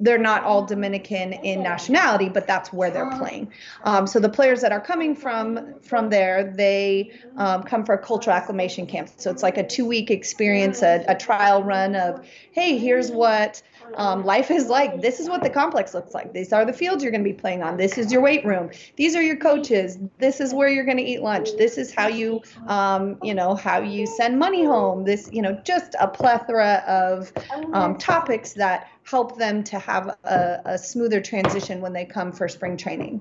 they're 0.00 0.18
not 0.18 0.44
all 0.44 0.64
Dominican 0.64 1.32
in 1.32 1.62
nationality, 1.62 2.28
but 2.28 2.46
that's 2.46 2.72
where 2.72 2.90
they're 2.90 3.10
playing. 3.18 3.52
Um, 3.84 4.06
so 4.06 4.20
the 4.20 4.28
players 4.28 4.60
that 4.60 4.72
are 4.72 4.80
coming 4.80 5.14
from 5.14 5.74
from 5.82 6.10
there, 6.10 6.52
they 6.56 7.12
um, 7.36 7.62
come 7.62 7.84
for 7.84 7.94
a 7.94 7.98
cultural 7.98 8.36
acclimation 8.36 8.86
camp. 8.86 9.10
So 9.16 9.30
it's 9.30 9.42
like 9.42 9.58
a 9.58 9.66
two-week 9.66 10.10
experience, 10.10 10.82
a, 10.82 11.04
a 11.08 11.14
trial 11.14 11.62
run 11.62 11.96
of, 11.96 12.24
hey, 12.52 12.78
here's 12.78 13.10
what 13.10 13.62
um, 13.96 14.24
life 14.24 14.50
is 14.50 14.68
like. 14.68 15.00
This 15.00 15.18
is 15.18 15.28
what 15.28 15.42
the 15.42 15.50
complex 15.50 15.94
looks 15.94 16.14
like. 16.14 16.32
These 16.32 16.52
are 16.52 16.64
the 16.64 16.72
fields 16.72 17.02
you're 17.02 17.12
going 17.12 17.24
to 17.24 17.30
be 17.30 17.34
playing 17.34 17.62
on. 17.62 17.76
This 17.76 17.98
is 17.98 18.12
your 18.12 18.20
weight 18.20 18.44
room. 18.44 18.70
These 18.96 19.16
are 19.16 19.22
your 19.22 19.36
coaches. 19.36 19.98
This 20.18 20.40
is 20.40 20.52
where 20.52 20.68
you're 20.68 20.84
going 20.84 20.98
to 20.98 21.02
eat 21.02 21.22
lunch. 21.22 21.56
This 21.56 21.78
is 21.78 21.92
how 21.92 22.08
you, 22.08 22.42
um, 22.66 23.18
you 23.22 23.34
know, 23.34 23.54
how 23.54 23.80
you 23.80 24.06
send 24.06 24.38
money 24.38 24.64
home. 24.64 25.04
This, 25.04 25.30
you 25.32 25.42
know, 25.42 25.60
just 25.64 25.94
a 25.98 26.06
plethora 26.06 26.84
of 26.86 27.32
um, 27.72 27.96
topics 27.96 28.52
that 28.54 28.88
help 29.10 29.38
them 29.38 29.64
to 29.64 29.78
have 29.78 30.08
a, 30.24 30.60
a 30.64 30.78
smoother 30.78 31.20
transition 31.20 31.80
when 31.80 31.92
they 31.92 32.04
come 32.04 32.30
for 32.30 32.46
spring 32.48 32.76
training. 32.76 33.20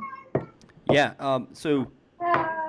Yeah. 0.91 1.13
Um, 1.19 1.47
so, 1.53 1.91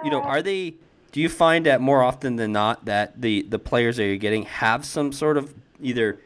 you 0.05 0.11
know, 0.11 0.23
are 0.23 0.43
they? 0.43 0.75
Do 1.11 1.21
you 1.21 1.29
find 1.29 1.67
that 1.67 1.81
more 1.81 2.03
often 2.03 2.37
than 2.37 2.53
not 2.53 2.85
that 2.85 3.21
the 3.21 3.43
the 3.43 3.59
players 3.59 3.97
that 3.97 4.05
you're 4.05 4.17
getting 4.17 4.45
have 4.45 4.85
some 4.85 5.13
sort 5.13 5.37
of 5.37 5.55
either 5.81 6.21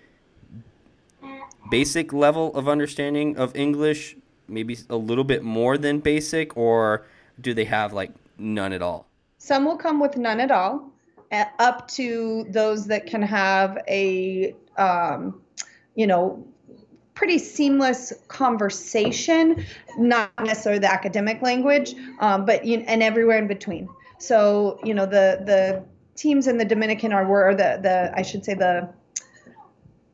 basic 1.70 2.12
level 2.12 2.54
of 2.54 2.68
understanding 2.68 3.36
of 3.36 3.54
English, 3.56 4.16
maybe 4.48 4.76
a 4.90 4.96
little 4.96 5.24
bit 5.24 5.42
more 5.42 5.78
than 5.78 6.00
basic, 6.00 6.56
or 6.56 7.06
do 7.40 7.54
they 7.54 7.64
have 7.64 7.92
like 7.92 8.10
none 8.38 8.72
at 8.72 8.82
all? 8.82 9.06
Some 9.38 9.64
will 9.64 9.78
come 9.78 9.98
with 9.98 10.16
none 10.16 10.40
at 10.40 10.50
all, 10.50 10.90
up 11.58 11.88
to 11.92 12.44
those 12.50 12.86
that 12.86 13.06
can 13.06 13.22
have 13.22 13.78
a, 13.88 14.54
um, 14.76 15.40
you 15.94 16.06
know, 16.06 16.44
pretty 17.14 17.38
seamless 17.38 18.12
conversation, 18.28 19.64
not 19.98 20.30
necessarily 20.40 20.80
the 20.80 20.92
academic 20.92 21.42
language, 21.42 21.94
um, 22.20 22.44
but 22.44 22.64
you, 22.64 22.78
and 22.86 23.02
everywhere 23.02 23.38
in 23.38 23.46
between. 23.46 23.88
So 24.18 24.78
you 24.84 24.94
know 24.94 25.06
the 25.06 25.42
the 25.44 25.84
teams 26.16 26.46
in 26.46 26.58
the 26.58 26.64
Dominican 26.64 27.12
are 27.12 27.26
were 27.26 27.54
the 27.54 27.80
the 27.82 28.12
I 28.14 28.22
should 28.22 28.44
say 28.44 28.54
the 28.54 28.88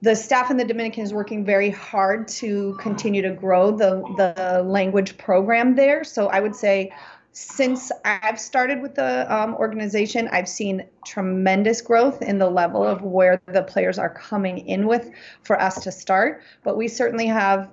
the 0.01 0.15
staff 0.15 0.51
in 0.51 0.57
the 0.57 0.65
Dominican 0.65 1.03
is 1.03 1.13
working 1.13 1.45
very 1.45 1.71
hard 1.71 2.29
to 2.29 2.77
continue 2.81 3.23
to 3.23 3.31
grow 3.31 3.71
the 3.71 4.03
the 4.17 4.63
language 4.63 5.19
program 5.19 5.75
there. 5.75 6.05
So 6.05 6.29
I 6.29 6.41
would 6.41 6.55
say 6.55 6.93
since 7.39 7.93
I've 8.05 8.41
started 8.41 8.83
with 8.83 8.97
the 8.97 9.33
um, 9.33 9.55
organization, 9.55 10.29
I've 10.33 10.49
seen 10.49 10.85
tremendous 11.07 11.81
growth 11.81 12.21
in 12.21 12.39
the 12.39 12.51
level 12.51 12.83
of 12.85 13.03
where 13.03 13.41
the 13.47 13.63
players 13.63 13.97
are 13.97 14.11
coming 14.11 14.67
in 14.67 14.89
with 14.89 15.09
for 15.45 15.61
us 15.61 15.81
to 15.85 15.93
start. 15.93 16.43
But 16.65 16.77
we 16.77 16.89
certainly 16.89 17.27
have 17.29 17.69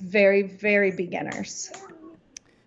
very, 0.00 0.42
very 0.42 0.92
beginners. 0.92 1.72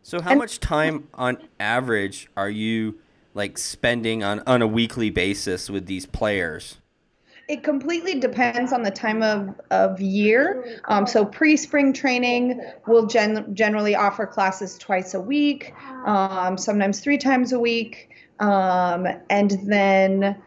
So, 0.04 0.20
how 0.20 0.32
And- 0.32 0.40
much 0.40 0.60
time 0.60 1.08
on 1.14 1.38
average 1.58 2.30
are 2.36 2.50
you 2.50 3.00
like 3.34 3.58
spending 3.58 4.22
on 4.22 4.44
on 4.46 4.62
a 4.62 4.68
weekly 4.68 5.10
basis 5.10 5.70
with 5.70 5.86
these 5.86 6.06
players? 6.06 6.81
It 7.52 7.64
completely 7.64 8.18
depends 8.18 8.72
on 8.72 8.82
the 8.82 8.92
time 8.92 9.22
of, 9.22 9.60
of 9.72 10.00
year. 10.00 10.80
Um, 10.86 11.06
so 11.06 11.26
pre-spring 11.26 11.92
training, 11.92 12.62
we'll 12.88 13.08
gen- 13.08 13.54
generally 13.54 13.94
offer 13.94 14.26
classes 14.26 14.78
twice 14.78 15.16
a 15.16 15.20
week, 15.20 15.74
um, 16.06 16.58
sometimes 16.58 17.02
three 17.02 17.18
times 17.18 17.52
a 17.52 17.60
week, 17.60 18.12
um, 18.40 19.06
and 19.30 19.52
then, 19.66 20.42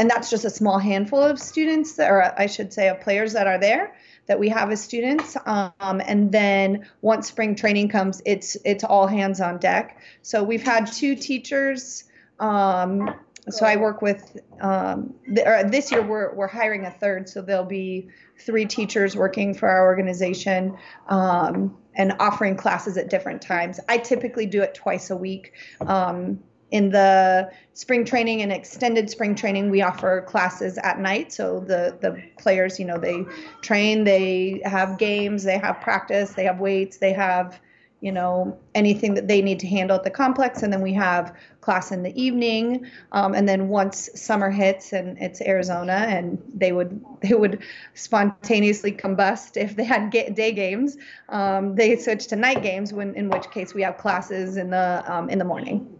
and 0.00 0.10
that's 0.10 0.28
just 0.28 0.44
a 0.44 0.50
small 0.50 0.80
handful 0.80 1.22
of 1.22 1.38
students, 1.38 1.92
that, 1.92 2.10
or 2.10 2.34
I 2.36 2.46
should 2.46 2.72
say, 2.72 2.88
of 2.88 3.00
players 3.00 3.32
that 3.34 3.46
are 3.46 3.58
there 3.58 3.94
that 4.26 4.40
we 4.40 4.48
have 4.48 4.72
as 4.72 4.82
students. 4.82 5.36
Um, 5.46 6.00
and 6.04 6.32
then 6.32 6.88
once 7.02 7.28
spring 7.28 7.54
training 7.54 7.88
comes, 7.88 8.20
it's 8.26 8.56
it's 8.64 8.82
all 8.82 9.06
hands 9.06 9.40
on 9.40 9.58
deck. 9.58 10.00
So 10.22 10.42
we've 10.42 10.64
had 10.64 10.86
two 10.86 11.14
teachers. 11.14 12.02
Um, 12.40 13.14
so 13.50 13.64
I 13.64 13.76
work 13.76 14.02
with 14.02 14.36
um, 14.60 15.14
th- 15.26 15.66
this 15.70 15.92
year 15.92 16.02
we're 16.02 16.34
we're 16.34 16.48
hiring 16.48 16.84
a 16.84 16.90
third, 16.90 17.28
so 17.28 17.42
there'll 17.42 17.64
be 17.64 18.08
three 18.38 18.66
teachers 18.66 19.16
working 19.16 19.54
for 19.54 19.68
our 19.68 19.84
organization 19.84 20.76
um, 21.08 21.76
and 21.94 22.14
offering 22.18 22.56
classes 22.56 22.96
at 22.96 23.08
different 23.08 23.40
times. 23.40 23.78
I 23.88 23.98
typically 23.98 24.46
do 24.46 24.62
it 24.62 24.74
twice 24.74 25.10
a 25.10 25.16
week. 25.16 25.52
Um, 25.80 26.40
in 26.72 26.90
the 26.90 27.50
spring 27.74 28.04
training 28.04 28.42
and 28.42 28.50
extended 28.52 29.08
spring 29.08 29.36
training, 29.36 29.70
we 29.70 29.82
offer 29.82 30.22
classes 30.22 30.78
at 30.78 30.98
night. 30.98 31.32
So 31.32 31.60
the 31.60 31.96
the 32.00 32.20
players, 32.38 32.80
you 32.80 32.84
know, 32.84 32.98
they 32.98 33.24
train, 33.62 34.02
they 34.02 34.60
have 34.64 34.98
games, 34.98 35.44
they 35.44 35.58
have 35.58 35.80
practice, 35.80 36.32
they 36.32 36.44
have 36.44 36.58
weights, 36.58 36.96
they 36.96 37.12
have 37.12 37.60
you 38.00 38.12
know 38.12 38.58
anything 38.74 39.14
that 39.14 39.26
they 39.26 39.40
need 39.40 39.58
to 39.60 39.66
handle 39.66 39.96
at 39.96 40.04
the 40.04 40.10
complex. 40.10 40.62
And 40.62 40.72
then 40.72 40.82
we 40.82 40.92
have 40.92 41.34
class 41.60 41.90
in 41.90 42.02
the 42.02 42.20
evening. 42.20 42.86
Um, 43.12 43.34
and 43.34 43.48
then 43.48 43.68
once 43.68 44.08
summer 44.14 44.50
hits 44.50 44.92
and 44.92 45.18
it's 45.18 45.40
arizona 45.40 46.06
and 46.08 46.40
they 46.54 46.72
would 46.72 47.04
they 47.20 47.34
would 47.34 47.62
spontaneously 47.94 48.92
combust 48.92 49.56
if 49.56 49.76
they 49.76 49.84
had 49.84 50.10
day 50.10 50.52
games 50.52 50.96
um, 51.28 51.74
they 51.74 51.96
switch 51.96 52.26
to 52.28 52.36
night 52.36 52.62
games 52.62 52.92
when 52.92 53.14
in 53.14 53.28
which 53.28 53.50
case 53.50 53.74
we 53.74 53.82
have 53.82 53.96
classes 53.98 54.56
in 54.56 54.70
the 54.70 55.04
um, 55.06 55.28
in 55.28 55.38
the 55.38 55.44
morning. 55.44 55.92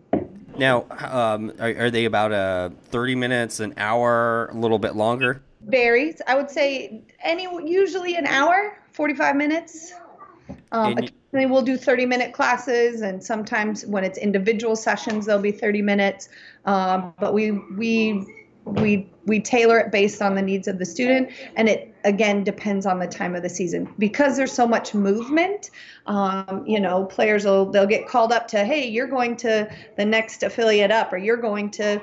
Now 0.56 0.86
um, 0.90 1.52
are, 1.58 1.86
are 1.86 1.90
they 1.90 2.04
about 2.04 2.32
uh, 2.32 2.70
30 2.90 3.14
minutes 3.14 3.60
an 3.60 3.74
hour 3.76 4.46
a 4.46 4.54
little 4.54 4.78
bit 4.78 4.96
longer? 4.96 5.42
Varies. 5.62 6.22
I 6.28 6.36
would 6.36 6.50
say 6.50 7.02
any 7.22 7.48
usually 7.68 8.14
an 8.14 8.26
hour 8.26 8.78
45 8.92 9.36
minutes 9.36 9.92
um, 10.72 10.92
occasionally, 10.92 11.46
we'll 11.46 11.62
do 11.62 11.76
30 11.76 12.06
minute 12.06 12.32
classes, 12.32 13.00
and 13.00 13.22
sometimes 13.22 13.84
when 13.86 14.04
it's 14.04 14.18
individual 14.18 14.76
sessions, 14.76 15.26
they'll 15.26 15.38
be 15.38 15.52
30 15.52 15.82
minutes. 15.82 16.28
Um, 16.64 17.14
but 17.18 17.34
we 17.34 17.52
we 17.52 18.26
we 18.64 19.08
we 19.26 19.40
tailor 19.40 19.78
it 19.78 19.92
based 19.92 20.20
on 20.20 20.34
the 20.34 20.42
needs 20.42 20.68
of 20.68 20.78
the 20.78 20.84
student, 20.84 21.30
and 21.56 21.68
it 21.68 21.94
again 22.04 22.44
depends 22.44 22.84
on 22.86 22.98
the 22.98 23.06
time 23.06 23.34
of 23.34 23.42
the 23.42 23.48
season 23.48 23.92
because 23.98 24.36
there's 24.36 24.52
so 24.52 24.66
much 24.66 24.94
movement. 24.94 25.70
Um, 26.06 26.64
you 26.66 26.80
know, 26.80 27.04
players 27.04 27.44
will 27.44 27.70
they'll 27.70 27.86
get 27.86 28.08
called 28.08 28.32
up 28.32 28.48
to, 28.48 28.64
hey, 28.64 28.86
you're 28.86 29.08
going 29.08 29.36
to 29.38 29.70
the 29.96 30.04
next 30.04 30.42
affiliate 30.42 30.90
up, 30.90 31.12
or 31.12 31.16
you're 31.16 31.36
going 31.36 31.70
to, 31.72 32.02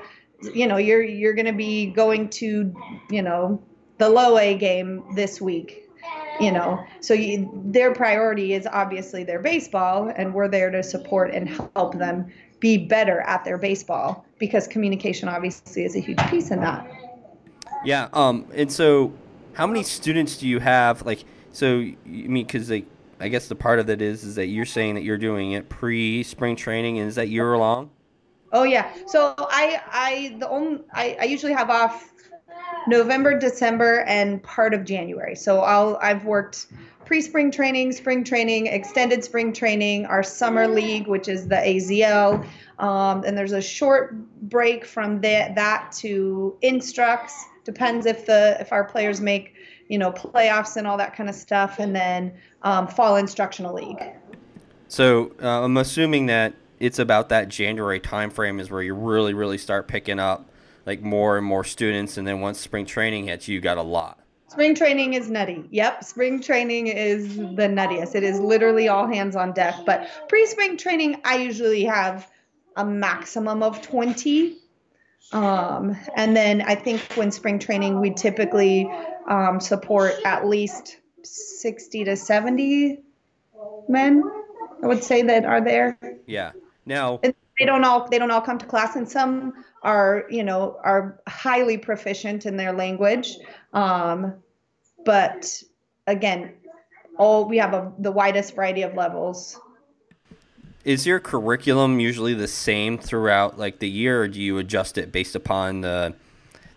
you 0.54 0.66
know, 0.66 0.78
you're 0.78 1.02
you're 1.02 1.34
going 1.34 1.46
to 1.46 1.52
be 1.52 1.86
going 1.86 2.28
to, 2.30 2.74
you 3.10 3.22
know, 3.22 3.62
the 3.98 4.08
low 4.08 4.38
A 4.38 4.56
game 4.56 5.04
this 5.14 5.40
week 5.40 5.83
you 6.40 6.50
know 6.50 6.84
so 7.00 7.14
you, 7.14 7.50
their 7.66 7.94
priority 7.94 8.54
is 8.54 8.66
obviously 8.66 9.24
their 9.24 9.40
baseball 9.40 10.12
and 10.16 10.32
we're 10.32 10.48
there 10.48 10.70
to 10.70 10.82
support 10.82 11.32
and 11.32 11.48
help 11.48 11.98
them 11.98 12.26
be 12.60 12.76
better 12.76 13.20
at 13.22 13.44
their 13.44 13.58
baseball 13.58 14.24
because 14.38 14.66
communication 14.66 15.28
obviously 15.28 15.84
is 15.84 15.94
a 15.96 16.00
huge 16.00 16.18
piece 16.30 16.50
in 16.50 16.60
that. 16.60 16.86
Yeah 17.84 18.08
um 18.12 18.46
and 18.54 18.70
so 18.70 19.12
how 19.52 19.66
many 19.66 19.82
students 19.82 20.38
do 20.38 20.48
you 20.48 20.58
have 20.58 21.02
like 21.02 21.24
so 21.52 21.80
i 21.80 21.94
mean 22.06 22.46
because 22.46 22.70
like 22.70 22.86
i 23.20 23.28
guess 23.28 23.48
the 23.48 23.54
part 23.54 23.78
of 23.78 23.90
it 23.90 24.00
is 24.00 24.24
is 24.24 24.34
that 24.36 24.46
you're 24.46 24.64
saying 24.64 24.94
that 24.94 25.02
you're 25.02 25.18
doing 25.18 25.52
it 25.52 25.68
pre 25.68 26.22
spring 26.22 26.56
training 26.56 26.98
and 26.98 27.08
is 27.08 27.14
that 27.16 27.28
year 27.28 27.56
long? 27.56 27.90
Oh 28.52 28.62
yeah 28.62 28.92
so 29.06 29.34
i 29.38 29.80
i 29.92 30.36
the 30.38 30.48
only 30.48 30.82
i, 30.92 31.16
I 31.20 31.24
usually 31.24 31.52
have 31.52 31.70
off 31.70 32.13
November, 32.86 33.38
December, 33.38 34.00
and 34.00 34.42
part 34.42 34.74
of 34.74 34.84
January. 34.84 35.34
So 35.34 35.60
I'll 35.60 35.98
I've 36.02 36.24
worked 36.24 36.66
pre-spring 37.04 37.50
training, 37.50 37.92
spring 37.92 38.24
training, 38.24 38.66
extended 38.66 39.22
spring 39.24 39.52
training, 39.52 40.06
our 40.06 40.22
summer 40.22 40.66
league, 40.66 41.06
which 41.06 41.28
is 41.28 41.48
the 41.48 41.56
AZL, 41.56 42.46
um, 42.78 43.24
and 43.24 43.36
there's 43.36 43.52
a 43.52 43.60
short 43.62 44.14
break 44.42 44.84
from 44.84 45.20
that 45.20 45.54
that 45.54 45.92
to 45.98 46.56
instructs. 46.62 47.44
Depends 47.64 48.06
if 48.06 48.26
the 48.26 48.56
if 48.60 48.72
our 48.72 48.84
players 48.84 49.20
make 49.20 49.54
you 49.88 49.98
know 49.98 50.12
playoffs 50.12 50.76
and 50.76 50.86
all 50.86 50.96
that 50.98 51.14
kind 51.16 51.28
of 51.28 51.34
stuff, 51.34 51.78
and 51.78 51.94
then 51.94 52.32
um, 52.62 52.86
fall 52.86 53.16
instructional 53.16 53.74
league. 53.74 54.02
So 54.88 55.32
uh, 55.42 55.64
I'm 55.64 55.76
assuming 55.76 56.26
that 56.26 56.54
it's 56.78 56.98
about 56.98 57.28
that 57.30 57.48
January 57.48 58.00
timeframe 58.00 58.60
is 58.60 58.70
where 58.70 58.82
you 58.82 58.94
really 58.94 59.34
really 59.34 59.58
start 59.58 59.88
picking 59.88 60.18
up 60.18 60.50
like 60.86 61.02
more 61.02 61.36
and 61.36 61.46
more 61.46 61.64
students, 61.64 62.16
and 62.16 62.26
then 62.26 62.40
once 62.40 62.58
spring 62.58 62.86
training 62.86 63.26
hits, 63.26 63.48
you 63.48 63.60
got 63.60 63.78
a 63.78 63.82
lot. 63.82 64.18
Spring 64.48 64.74
training 64.74 65.14
is 65.14 65.28
nutty. 65.30 65.64
Yep, 65.70 66.04
spring 66.04 66.40
training 66.40 66.86
is 66.86 67.36
the 67.36 67.68
nuttiest. 67.68 68.14
It 68.14 68.22
is 68.22 68.38
literally 68.38 68.88
all 68.88 69.06
hands 69.06 69.34
on 69.34 69.52
deck. 69.52 69.74
But 69.84 70.08
pre 70.28 70.46
spring 70.46 70.76
training, 70.76 71.20
I 71.24 71.36
usually 71.36 71.84
have 71.84 72.30
a 72.76 72.84
maximum 72.84 73.62
of 73.62 73.82
20. 73.82 74.56
Um, 75.32 75.96
and 76.14 76.36
then 76.36 76.62
I 76.62 76.74
think 76.74 77.00
when 77.14 77.32
spring 77.32 77.58
training, 77.58 78.00
we 78.00 78.10
typically 78.10 78.88
um, 79.28 79.58
support 79.58 80.14
at 80.24 80.46
least 80.46 80.98
60 81.24 82.04
to 82.04 82.16
70 82.16 82.98
men, 83.88 84.22
I 84.82 84.86
would 84.86 85.02
say, 85.02 85.22
that 85.22 85.44
are 85.44 85.60
there. 85.62 85.98
Yeah. 86.26 86.52
Now, 86.86 87.20
and 87.22 87.34
they 87.58 87.64
don't 87.64 87.84
all 87.84 88.08
they 88.08 88.18
don't 88.18 88.30
all 88.30 88.40
come 88.40 88.58
to 88.58 88.66
class 88.66 88.96
and 88.96 89.08
some 89.08 89.52
are 89.82 90.24
you 90.30 90.42
know 90.42 90.78
are 90.82 91.20
highly 91.28 91.78
proficient 91.78 92.46
in 92.46 92.56
their 92.56 92.72
language. 92.72 93.36
Um, 93.72 94.34
but 95.04 95.62
again 96.06 96.54
all 97.18 97.48
we 97.48 97.58
have 97.58 97.74
a, 97.74 97.92
the 97.98 98.10
widest 98.10 98.54
variety 98.54 98.82
of 98.82 98.94
levels. 98.94 99.60
Is 100.84 101.06
your 101.06 101.20
curriculum 101.20 102.00
usually 102.00 102.34
the 102.34 102.48
same 102.48 102.98
throughout 102.98 103.58
like 103.58 103.78
the 103.78 103.88
year 103.88 104.22
or 104.22 104.28
do 104.28 104.40
you 104.40 104.58
adjust 104.58 104.98
it 104.98 105.12
based 105.12 105.34
upon 105.34 105.80
the 105.80 106.14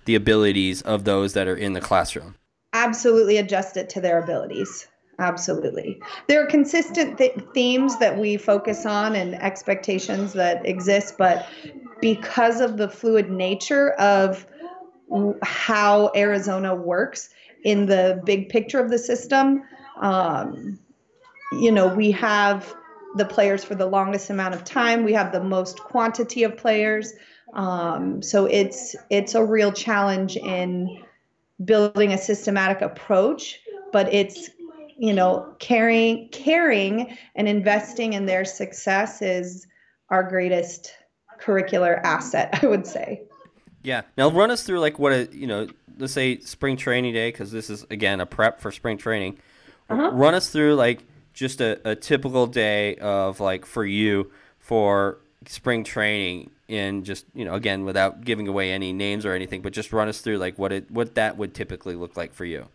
the 0.05 0.15
abilities 0.15 0.81
of 0.83 1.03
those 1.03 1.33
that 1.33 1.47
are 1.47 1.55
in 1.55 1.73
the 1.73 1.81
classroom? 1.81 2.35
Absolutely 2.73 3.37
adjust 3.37 3.77
it 3.77 3.89
to 3.89 4.01
their 4.01 4.21
abilities 4.23 4.87
absolutely 5.19 5.99
there 6.27 6.43
are 6.43 6.45
consistent 6.45 7.17
th- 7.17 7.35
themes 7.53 7.97
that 7.97 8.17
we 8.17 8.37
focus 8.37 8.85
on 8.85 9.15
and 9.15 9.35
expectations 9.35 10.33
that 10.33 10.65
exist 10.65 11.15
but 11.17 11.47
because 12.01 12.61
of 12.61 12.77
the 12.77 12.87
fluid 12.87 13.31
nature 13.31 13.91
of 13.93 14.45
how 15.41 16.11
Arizona 16.15 16.75
works 16.75 17.29
in 17.63 17.85
the 17.85 18.21
big 18.25 18.49
picture 18.49 18.79
of 18.79 18.89
the 18.89 18.97
system. 18.99 19.63
Um, 19.99 20.79
you 21.53 21.71
know, 21.71 21.87
we 21.87 22.11
have 22.11 22.73
the 23.15 23.25
players 23.25 23.63
for 23.63 23.75
the 23.75 23.85
longest 23.85 24.29
amount 24.29 24.53
of 24.53 24.63
time. 24.63 25.03
We 25.03 25.13
have 25.13 25.31
the 25.31 25.43
most 25.43 25.79
quantity 25.79 26.43
of 26.43 26.57
players. 26.57 27.13
Um, 27.53 28.21
so 28.21 28.45
it's 28.45 28.95
it's 29.09 29.33
a 29.33 29.43
real 29.43 29.71
challenge 29.71 30.35
in 30.35 31.03
building 31.63 32.13
a 32.13 32.17
systematic 32.17 32.81
approach, 32.81 33.59
but 33.91 34.13
it's 34.13 34.49
you 34.97 35.13
know 35.13 35.55
caring 35.59 36.29
caring 36.29 37.17
and 37.35 37.47
investing 37.47 38.13
in 38.13 38.25
their 38.25 38.45
success 38.45 39.21
is 39.21 39.67
our 40.09 40.23
greatest 40.23 40.93
curricular 41.39 42.01
asset, 42.03 42.59
I 42.63 42.67
would 42.67 42.85
say. 42.85 43.21
Yeah. 43.83 44.01
Now 44.17 44.29
run 44.29 44.51
us 44.51 44.63
through 44.63 44.79
like 44.79 44.99
what 44.99 45.13
a 45.13 45.29
you 45.31 45.47
know, 45.47 45.67
let's 45.97 46.13
say 46.13 46.39
spring 46.39 46.77
training 46.77 47.13
day 47.13 47.31
because 47.31 47.51
this 47.51 47.69
is 47.69 47.85
again 47.89 48.19
a 48.19 48.25
prep 48.25 48.59
for 48.59 48.71
spring 48.71 48.97
training. 48.97 49.37
Uh-huh. 49.89 50.11
Run 50.11 50.33
us 50.33 50.49
through 50.49 50.75
like 50.75 51.03
just 51.33 51.61
a, 51.61 51.79
a 51.89 51.95
typical 51.95 52.47
day 52.47 52.95
of 52.95 53.39
like 53.39 53.65
for 53.65 53.85
you 53.85 54.31
for 54.59 55.19
spring 55.45 55.83
training 55.83 56.49
and 56.67 57.05
just 57.05 57.25
you 57.33 57.45
know 57.45 57.53
again 57.53 57.85
without 57.85 58.25
giving 58.25 58.47
away 58.47 58.71
any 58.73 58.91
names 58.91 59.25
or 59.25 59.33
anything 59.33 59.61
but 59.61 59.71
just 59.71 59.93
run 59.93 60.09
us 60.09 60.19
through 60.19 60.37
like 60.37 60.57
what 60.59 60.73
it 60.73 60.91
what 60.91 61.15
that 61.15 61.37
would 61.37 61.53
typically 61.53 61.95
look 61.95 62.17
like 62.17 62.33
for 62.33 62.43
you 62.43 62.67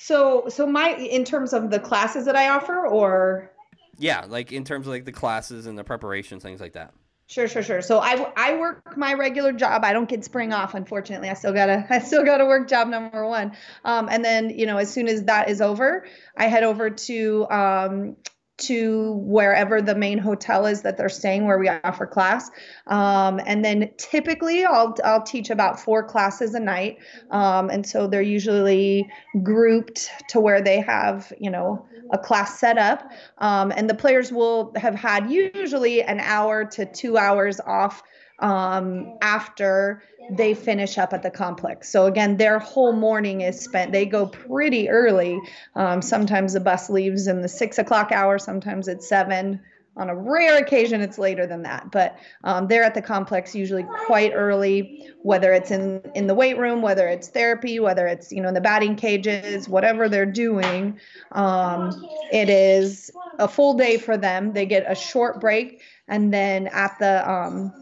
so 0.00 0.44
so 0.48 0.66
my 0.66 0.94
in 0.94 1.24
terms 1.24 1.52
of 1.52 1.70
the 1.70 1.78
classes 1.78 2.24
that 2.24 2.34
i 2.34 2.48
offer 2.48 2.86
or 2.86 3.50
yeah 3.98 4.24
like 4.28 4.50
in 4.50 4.64
terms 4.64 4.86
of 4.86 4.92
like 4.92 5.04
the 5.04 5.12
classes 5.12 5.66
and 5.66 5.78
the 5.78 5.84
preparation 5.84 6.40
things 6.40 6.60
like 6.60 6.72
that 6.72 6.92
Sure, 7.30 7.46
sure, 7.46 7.62
sure. 7.62 7.80
So 7.80 8.00
I, 8.00 8.32
I 8.36 8.56
work 8.56 8.96
my 8.96 9.14
regular 9.14 9.52
job. 9.52 9.84
I 9.84 9.92
don't 9.92 10.08
get 10.08 10.24
spring 10.24 10.52
off, 10.52 10.74
unfortunately. 10.74 11.28
I 11.28 11.34
still 11.34 11.52
gotta 11.52 11.86
I 11.90 12.00
still 12.00 12.24
gotta 12.24 12.44
work 12.44 12.68
job 12.68 12.88
number 12.88 13.24
one. 13.24 13.52
Um, 13.84 14.08
and 14.10 14.24
then 14.24 14.50
you 14.50 14.66
know 14.66 14.78
as 14.78 14.92
soon 14.92 15.06
as 15.06 15.22
that 15.26 15.48
is 15.48 15.60
over, 15.60 16.04
I 16.36 16.48
head 16.48 16.64
over 16.64 16.90
to 16.90 17.46
um, 17.48 18.16
to 18.60 19.12
wherever 19.24 19.82
the 19.82 19.94
main 19.94 20.18
hotel 20.18 20.66
is 20.66 20.82
that 20.82 20.96
they're 20.96 21.08
staying 21.08 21.46
where 21.46 21.58
we 21.58 21.68
offer 21.68 22.06
class. 22.06 22.50
Um, 22.86 23.40
and 23.46 23.64
then 23.64 23.90
typically 23.96 24.64
I'll, 24.64 24.94
I'll 25.04 25.22
teach 25.22 25.50
about 25.50 25.80
four 25.80 26.02
classes 26.02 26.54
a 26.54 26.60
night. 26.60 26.98
Um, 27.30 27.70
and 27.70 27.86
so 27.86 28.06
they're 28.06 28.22
usually 28.22 29.08
grouped 29.42 30.10
to 30.28 30.40
where 30.40 30.60
they 30.60 30.80
have 30.80 31.32
you 31.40 31.50
know 31.50 31.86
a 32.12 32.18
class 32.18 32.58
set 32.58 32.78
up. 32.78 33.10
Um, 33.38 33.72
and 33.76 33.88
the 33.88 33.94
players 33.94 34.32
will 34.32 34.72
have 34.76 34.94
had 34.94 35.30
usually 35.30 36.02
an 36.02 36.20
hour 36.20 36.64
to 36.64 36.84
two 36.86 37.16
hours 37.16 37.60
off 37.60 38.02
um, 38.40 39.16
after 39.22 40.02
they 40.30 40.54
finish 40.54 40.98
up 40.98 41.12
at 41.12 41.22
the 41.22 41.30
complex. 41.30 41.88
So 41.88 42.06
again, 42.06 42.36
their 42.36 42.58
whole 42.58 42.92
morning 42.92 43.40
is 43.40 43.60
spent. 43.60 43.92
They 43.92 44.06
go 44.06 44.26
pretty 44.26 44.88
early. 44.88 45.40
Um, 45.74 46.02
sometimes 46.02 46.52
the 46.52 46.60
bus 46.60 46.88
leaves 46.88 47.26
in 47.26 47.42
the 47.42 47.48
six 47.48 47.78
o'clock 47.78 48.12
hour. 48.12 48.38
Sometimes 48.38 48.88
it's 48.88 49.08
seven. 49.08 49.60
On 49.96 50.08
a 50.08 50.14
rare 50.14 50.56
occasion, 50.56 51.00
it's 51.00 51.18
later 51.18 51.46
than 51.46 51.62
that. 51.62 51.90
But 51.90 52.16
um, 52.44 52.68
they're 52.68 52.84
at 52.84 52.94
the 52.94 53.02
complex 53.02 53.56
usually 53.56 53.84
quite 54.06 54.32
early. 54.32 55.04
Whether 55.22 55.52
it's 55.52 55.72
in 55.72 56.00
in 56.14 56.28
the 56.28 56.34
weight 56.34 56.56
room, 56.58 56.80
whether 56.80 57.08
it's 57.08 57.28
therapy, 57.28 57.80
whether 57.80 58.06
it's 58.06 58.30
you 58.30 58.40
know 58.40 58.48
in 58.48 58.54
the 58.54 58.60
batting 58.60 58.94
cages, 58.94 59.68
whatever 59.68 60.08
they're 60.08 60.24
doing, 60.24 60.98
um, 61.32 62.08
it 62.32 62.48
is 62.48 63.10
a 63.40 63.48
full 63.48 63.74
day 63.74 63.98
for 63.98 64.16
them. 64.16 64.52
They 64.52 64.64
get 64.64 64.84
a 64.86 64.94
short 64.94 65.40
break, 65.40 65.82
and 66.06 66.32
then 66.32 66.68
at 66.68 66.96
the 67.00 67.28
um, 67.28 67.72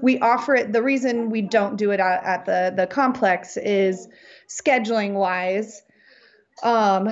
we 0.00 0.18
offer 0.20 0.54
it 0.54 0.72
the 0.72 0.82
reason 0.82 1.30
we 1.30 1.42
don't 1.42 1.76
do 1.76 1.90
it 1.90 2.00
at, 2.00 2.24
at 2.24 2.44
the 2.46 2.72
the 2.76 2.86
complex 2.86 3.56
is 3.56 4.08
scheduling 4.48 5.14
wise 5.14 5.82
um 6.62 7.08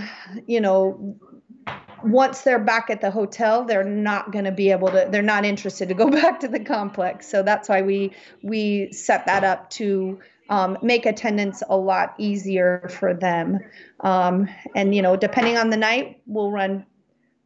you 0.46 0.60
know 0.60 1.18
once 2.02 2.42
they're 2.42 2.58
back 2.58 2.90
at 2.90 3.00
the 3.00 3.10
hotel, 3.10 3.64
they're 3.64 3.84
not 3.84 4.30
going 4.30 4.44
to 4.44 4.52
be 4.52 4.70
able 4.70 4.88
to. 4.88 5.08
They're 5.10 5.22
not 5.22 5.44
interested 5.44 5.88
to 5.88 5.94
go 5.94 6.10
back 6.22 6.40
to 6.40 6.48
the 6.48 6.60
complex. 6.60 7.28
So 7.28 7.42
that's 7.42 7.68
why 7.68 7.82
we 7.82 8.12
we 8.42 8.92
set 8.92 9.26
that 9.26 9.44
up 9.44 9.70
to 9.70 10.20
um, 10.48 10.78
make 10.82 11.06
attendance 11.06 11.62
a 11.68 11.76
lot 11.76 12.14
easier 12.18 12.88
for 12.98 13.14
them. 13.14 13.58
Um, 14.00 14.48
and 14.74 14.94
you 14.94 15.02
know, 15.02 15.16
depending 15.16 15.56
on 15.56 15.70
the 15.70 15.76
night, 15.76 16.20
we'll 16.26 16.50
run 16.50 16.86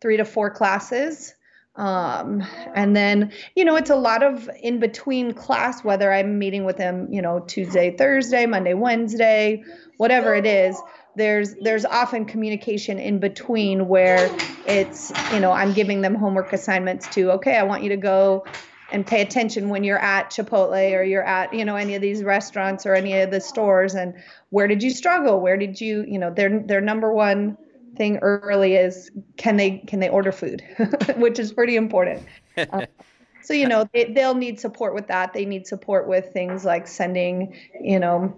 three 0.00 0.16
to 0.18 0.24
four 0.24 0.50
classes. 0.50 1.34
Um, 1.76 2.42
and 2.74 2.96
then, 2.96 3.32
you 3.54 3.64
know, 3.64 3.76
it's 3.76 3.90
a 3.90 3.96
lot 3.96 4.22
of 4.22 4.50
in 4.60 4.80
between 4.80 5.32
class, 5.32 5.84
whether 5.84 6.12
I'm 6.12 6.38
meeting 6.38 6.64
with 6.64 6.76
them, 6.76 7.12
you 7.12 7.22
know, 7.22 7.40
Tuesday, 7.40 7.96
Thursday, 7.96 8.44
Monday, 8.46 8.74
Wednesday, 8.74 9.62
whatever 9.96 10.34
it 10.34 10.46
is. 10.46 10.76
There's 11.16 11.54
there's 11.60 11.84
often 11.84 12.24
communication 12.24 12.98
in 12.98 13.18
between 13.18 13.88
where 13.88 14.34
it's, 14.66 15.12
you 15.32 15.40
know, 15.40 15.52
I'm 15.52 15.72
giving 15.72 16.00
them 16.00 16.14
homework 16.14 16.52
assignments 16.52 17.08
to, 17.14 17.32
okay, 17.32 17.56
I 17.56 17.62
want 17.62 17.82
you 17.82 17.88
to 17.90 17.96
go 17.96 18.44
and 18.92 19.06
pay 19.06 19.22
attention 19.22 19.68
when 19.68 19.84
you're 19.84 19.98
at 19.98 20.30
Chipotle 20.30 20.92
or 20.92 21.02
you're 21.02 21.24
at, 21.24 21.54
you 21.54 21.64
know, 21.64 21.76
any 21.76 21.94
of 21.94 22.02
these 22.02 22.24
restaurants 22.24 22.86
or 22.86 22.94
any 22.94 23.20
of 23.20 23.30
the 23.30 23.40
stores 23.40 23.94
and 23.94 24.14
where 24.50 24.66
did 24.66 24.82
you 24.82 24.90
struggle? 24.90 25.40
Where 25.40 25.56
did 25.56 25.80
you, 25.80 26.04
you 26.06 26.18
know, 26.18 26.32
their 26.32 26.60
their 26.60 26.80
number 26.80 27.12
one 27.12 27.56
thing 27.96 28.18
early 28.18 28.74
is 28.74 29.10
can 29.36 29.56
they 29.56 29.78
can 29.78 30.00
they 30.00 30.08
order 30.08 30.32
food, 30.32 30.62
which 31.16 31.38
is 31.38 31.52
pretty 31.52 31.76
important. 31.76 32.22
Uh, 32.56 32.86
so 33.42 33.54
you 33.54 33.68
know 33.68 33.88
they, 33.92 34.12
they'll 34.12 34.34
need 34.34 34.60
support 34.60 34.94
with 34.94 35.08
that. 35.08 35.32
They 35.32 35.44
need 35.44 35.66
support 35.66 36.08
with 36.08 36.32
things 36.32 36.64
like 36.64 36.86
sending, 36.86 37.56
you 37.80 37.98
know, 37.98 38.36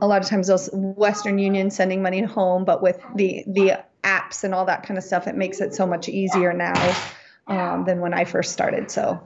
a 0.00 0.06
lot 0.06 0.22
of 0.22 0.28
times 0.28 0.46
those 0.46 0.68
Western 0.72 1.38
Union 1.38 1.70
sending 1.70 2.02
money 2.02 2.22
home, 2.22 2.64
but 2.64 2.82
with 2.82 3.00
the 3.16 3.44
the 3.46 3.84
apps 4.04 4.44
and 4.44 4.54
all 4.54 4.64
that 4.66 4.84
kind 4.84 4.96
of 4.98 5.04
stuff, 5.04 5.26
it 5.26 5.36
makes 5.36 5.60
it 5.60 5.74
so 5.74 5.86
much 5.86 6.08
easier 6.08 6.52
now 6.52 6.96
um, 7.46 7.84
than 7.84 8.00
when 8.00 8.14
I 8.14 8.24
first 8.24 8.52
started. 8.52 8.90
So. 8.90 9.20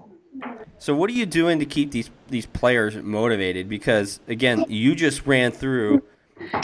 So 0.78 0.96
what 0.96 1.10
are 1.10 1.12
you 1.12 1.26
doing 1.26 1.60
to 1.60 1.66
keep 1.66 1.92
these 1.92 2.10
these 2.28 2.46
players 2.46 2.96
motivated? 2.96 3.68
Because 3.68 4.18
again, 4.26 4.64
you 4.68 4.96
just 4.96 5.26
ran 5.26 5.52
through 5.52 6.01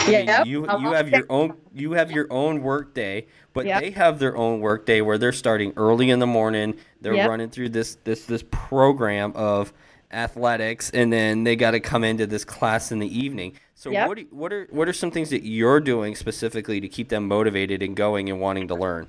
yeah, 0.07 0.43
you 0.43 0.61
you 0.61 0.65
uh-huh. 0.65 0.93
have 0.93 1.09
your 1.09 1.25
own 1.29 1.53
you 1.73 1.93
have 1.93 2.11
your 2.11 2.27
own 2.29 2.61
work 2.61 2.93
day, 2.93 3.27
but 3.53 3.65
Yep. 3.65 3.81
they 3.81 3.91
have 3.91 4.19
their 4.19 4.35
own 4.37 4.59
work 4.59 4.85
day 4.85 5.01
where 5.01 5.17
they're 5.17 5.31
starting 5.31 5.73
early 5.77 6.09
in 6.09 6.19
the 6.19 6.27
morning. 6.27 6.75
They're 7.01 7.13
Yep. 7.13 7.29
running 7.29 7.49
through 7.49 7.69
this 7.69 7.97
this 8.03 8.25
this 8.25 8.43
program 8.49 9.33
of 9.35 9.73
athletics, 10.11 10.89
and 10.89 11.13
then 11.13 11.43
they 11.43 11.55
got 11.55 11.71
to 11.71 11.79
come 11.79 12.03
into 12.03 12.25
this 12.25 12.43
class 12.43 12.91
in 12.91 12.99
the 12.99 13.19
evening. 13.19 13.53
So 13.75 13.91
what 13.91 14.17
do, 14.17 14.25
what 14.31 14.51
are 14.51 14.67
what 14.71 14.87
are 14.87 14.93
some 14.93 15.11
things 15.11 15.29
that 15.29 15.43
you're 15.43 15.79
doing 15.79 16.15
specifically 16.15 16.81
to 16.81 16.89
keep 16.89 17.09
them 17.09 17.27
motivated 17.27 17.81
and 17.81 17.95
going 17.95 18.29
and 18.29 18.39
wanting 18.41 18.67
to 18.69 18.75
learn? 18.75 19.07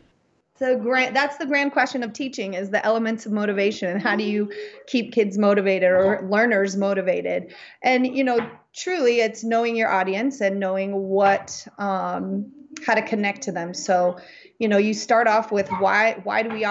The 0.61 0.77
grand 0.77 1.17
that's 1.17 1.39
the 1.39 1.47
grand 1.47 1.73
question 1.73 2.03
of 2.03 2.13
teaching 2.13 2.53
is 2.53 2.69
the 2.71 2.85
elements 2.85 3.25
of 3.25 3.33
motivation. 3.33 3.89
And 3.89 4.01
how 4.01 4.15
do 4.15 4.23
you 4.23 4.53
keep 4.87 5.13
kids 5.13 5.39
motivated 5.39 5.91
or 5.91 6.29
learners 6.29 6.77
motivated? 6.77 7.55
And 7.83 8.07
you 8.07 8.23
know 8.23 8.49
truly 8.75 9.21
it's 9.21 9.43
knowing 9.43 9.75
your 9.75 9.91
audience 9.91 10.41
and 10.41 10.61
knowing 10.61 10.93
what 10.93 11.67
um, 11.79 12.53
how 12.87 12.95
to 12.95 13.03
connect 13.03 13.43
to 13.43 13.53
them. 13.53 13.73
So 13.73 14.19
you 14.59 14.69
know 14.69 14.77
you 14.77 14.93
start 14.93 15.27
off 15.27 15.51
with 15.51 15.69
why 15.81 16.21
why 16.25 16.43
do 16.43 16.51
we 16.51 16.67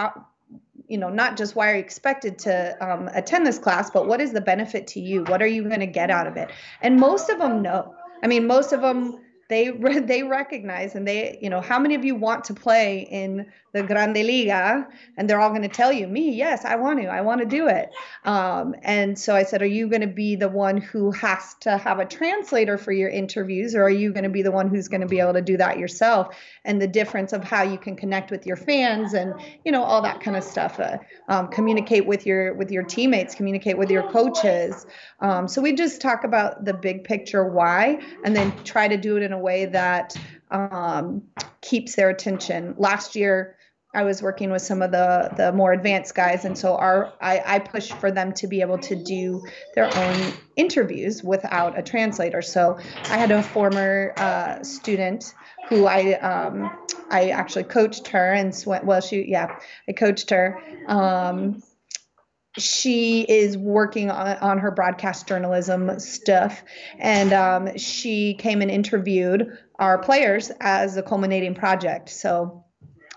you 0.88 0.98
know 1.00 1.10
not 1.10 1.36
just 1.36 1.56
why 1.56 1.72
are 1.72 1.76
you 1.76 1.82
expected 1.82 2.38
to 2.40 2.78
um, 2.88 3.10
attend 3.16 3.46
this 3.46 3.58
class 3.58 3.90
but 3.90 4.08
what 4.08 4.22
is 4.22 4.34
the 4.34 4.42
benefit 4.42 4.86
to 4.88 5.00
you? 5.00 5.24
What 5.24 5.42
are 5.42 5.48
you 5.48 5.64
going 5.64 5.80
to 5.80 5.88
get 5.88 6.12
out 6.12 6.28
of 6.28 6.38
it? 6.38 6.52
And 6.82 7.00
most 7.00 7.30
of 7.30 7.40
them 7.40 7.64
know 7.64 7.96
i 8.22 8.28
mean 8.28 8.46
most 8.46 8.74
of 8.74 8.82
them 8.82 9.18
they 9.50 9.70
they 10.00 10.24
recognize 10.24 10.96
and 10.96 11.08
they 11.08 11.38
you 11.42 11.50
know 11.50 11.60
how 11.60 11.78
many 11.78 11.96
of 11.96 12.06
you 12.06 12.16
want 12.16 12.46
to 12.46 12.54
play 12.54 13.08
in 13.12 13.48
the 13.72 13.84
grande 13.84 14.18
liga? 14.18 14.88
And 15.18 15.30
they're 15.30 15.40
all 15.40 15.50
going 15.50 15.62
to 15.62 15.68
tell 15.68 15.92
you 15.92 16.08
me? 16.08 16.32
Yes 16.32 16.66
i 16.66 16.76
want 16.76 17.02
to. 17.02 17.08
I 17.08 17.22
want 17.22 17.42
to 17.42 17.46
do 17.46 17.68
it. 17.68 17.90
Um, 18.24 18.76
and 18.84 19.18
so 19.18 19.36
i 19.36 19.44
said 19.44 19.62
are 19.62 19.66
you 19.66 19.90
going 19.90 20.02
to 20.02 20.08
be 20.08 20.36
the 20.36 20.48
one 20.50 20.78
who 20.78 21.12
has 21.12 21.56
to 21.62 21.78
have 21.78 22.00
a 22.00 22.06
translator 22.06 22.78
for 22.78 22.92
your 22.92 23.10
interviews 23.10 23.76
or 23.76 23.84
are 23.84 23.90
you 23.90 24.14
going 24.14 24.24
to 24.24 24.30
be 24.30 24.42
the 24.42 24.52
one 24.52 24.70
who's 24.70 24.88
going 24.88 25.02
to 25.02 25.08
be 25.08 25.20
able 25.20 25.34
to 25.34 25.42
do 25.42 25.58
that 25.58 25.78
yourself? 25.78 26.38
And 26.64 26.82
the 26.82 26.88
difference 26.88 27.34
of 27.34 27.44
how 27.44 27.64
you 27.64 27.78
can 27.78 27.96
connect 27.96 28.32
with 28.32 28.46
your 28.46 28.56
fans 28.56 29.14
and 29.14 29.34
you 29.66 29.72
know 29.72 29.84
all 29.84 30.02
that 30.04 30.22
kind 30.22 30.38
of 30.38 30.44
stuff 30.44 30.80
uh, 30.80 30.98
um, 31.28 31.48
communicate 31.50 32.06
with 32.06 32.26
your 32.26 32.54
with 32.54 32.72
your 32.72 32.84
teammates 32.84 33.36
communicate 33.36 33.78
with 33.78 33.90
your 33.90 34.04
coaches. 34.12 34.86
Um, 35.20 35.48
so 35.48 35.62
we 35.62 35.74
just 35.74 36.02
talk 36.02 36.24
about 36.24 36.66
the 36.66 36.74
big 36.74 37.04
picture 37.04 37.44
why 37.44 38.00
and 38.24 38.36
then 38.36 38.52
try 38.64 38.88
to 38.88 38.98
do 38.98 39.18
it 39.18 39.24
in 39.24 39.34
a 39.34 39.39
way 39.40 39.66
that 39.66 40.16
um, 40.52 41.24
keeps 41.62 41.96
their 41.96 42.10
attention 42.10 42.76
last 42.78 43.16
year 43.16 43.56
I 43.94 44.04
was 44.04 44.22
working 44.22 44.52
with 44.52 44.62
some 44.62 44.84
of 44.84 44.92
the 44.92 45.32
the 45.36 45.52
more 45.52 45.74
advanced 45.74 46.14
guys, 46.14 46.46
and 46.46 46.56
so 46.56 46.76
our 46.76 47.12
I, 47.22 47.42
I 47.44 47.60
pushed 47.60 47.94
for 47.94 48.12
them 48.12 48.34
to 48.34 48.48
be 48.48 48.62
able 48.62 48.78
to 48.78 48.96
do 48.96 49.44
their 49.74 49.88
own 49.88 50.34
interviews 50.56 51.24
without 51.24 51.78
a 51.78 51.82
translator. 51.82 52.44
So 52.44 52.78
I 53.06 53.18
had 53.18 53.32
a 53.32 53.42
former 53.42 54.14
uh, 54.18 54.62
student 54.64 55.34
who 55.70 55.88
I 55.88 56.14
um, 56.20 56.70
I 57.10 57.30
actually 57.30 57.64
coached 57.64 58.08
her 58.10 58.32
and 58.32 58.54
sw- 58.54 58.84
well 58.84 59.02
she 59.02 59.26
yeah 59.28 59.58
I 59.88 59.94
coached 59.94 60.30
her. 60.30 60.62
Um, 60.88 61.64
she 62.62 63.22
is 63.22 63.58
working 63.58 64.12
on, 64.12 64.38
on 64.38 64.58
her 64.60 64.72
broadcast 64.72 65.28
journalism 65.28 66.00
stuff. 66.00 66.64
And 66.98 67.34
um, 67.34 67.78
she 67.78 68.34
came 68.36 68.62
and 68.62 68.70
interviewed 68.70 69.58
our 69.78 69.98
players 69.98 70.52
as 70.60 70.98
a 70.98 71.04
culminating 71.04 71.56
project. 71.56 72.10
So 72.10 72.64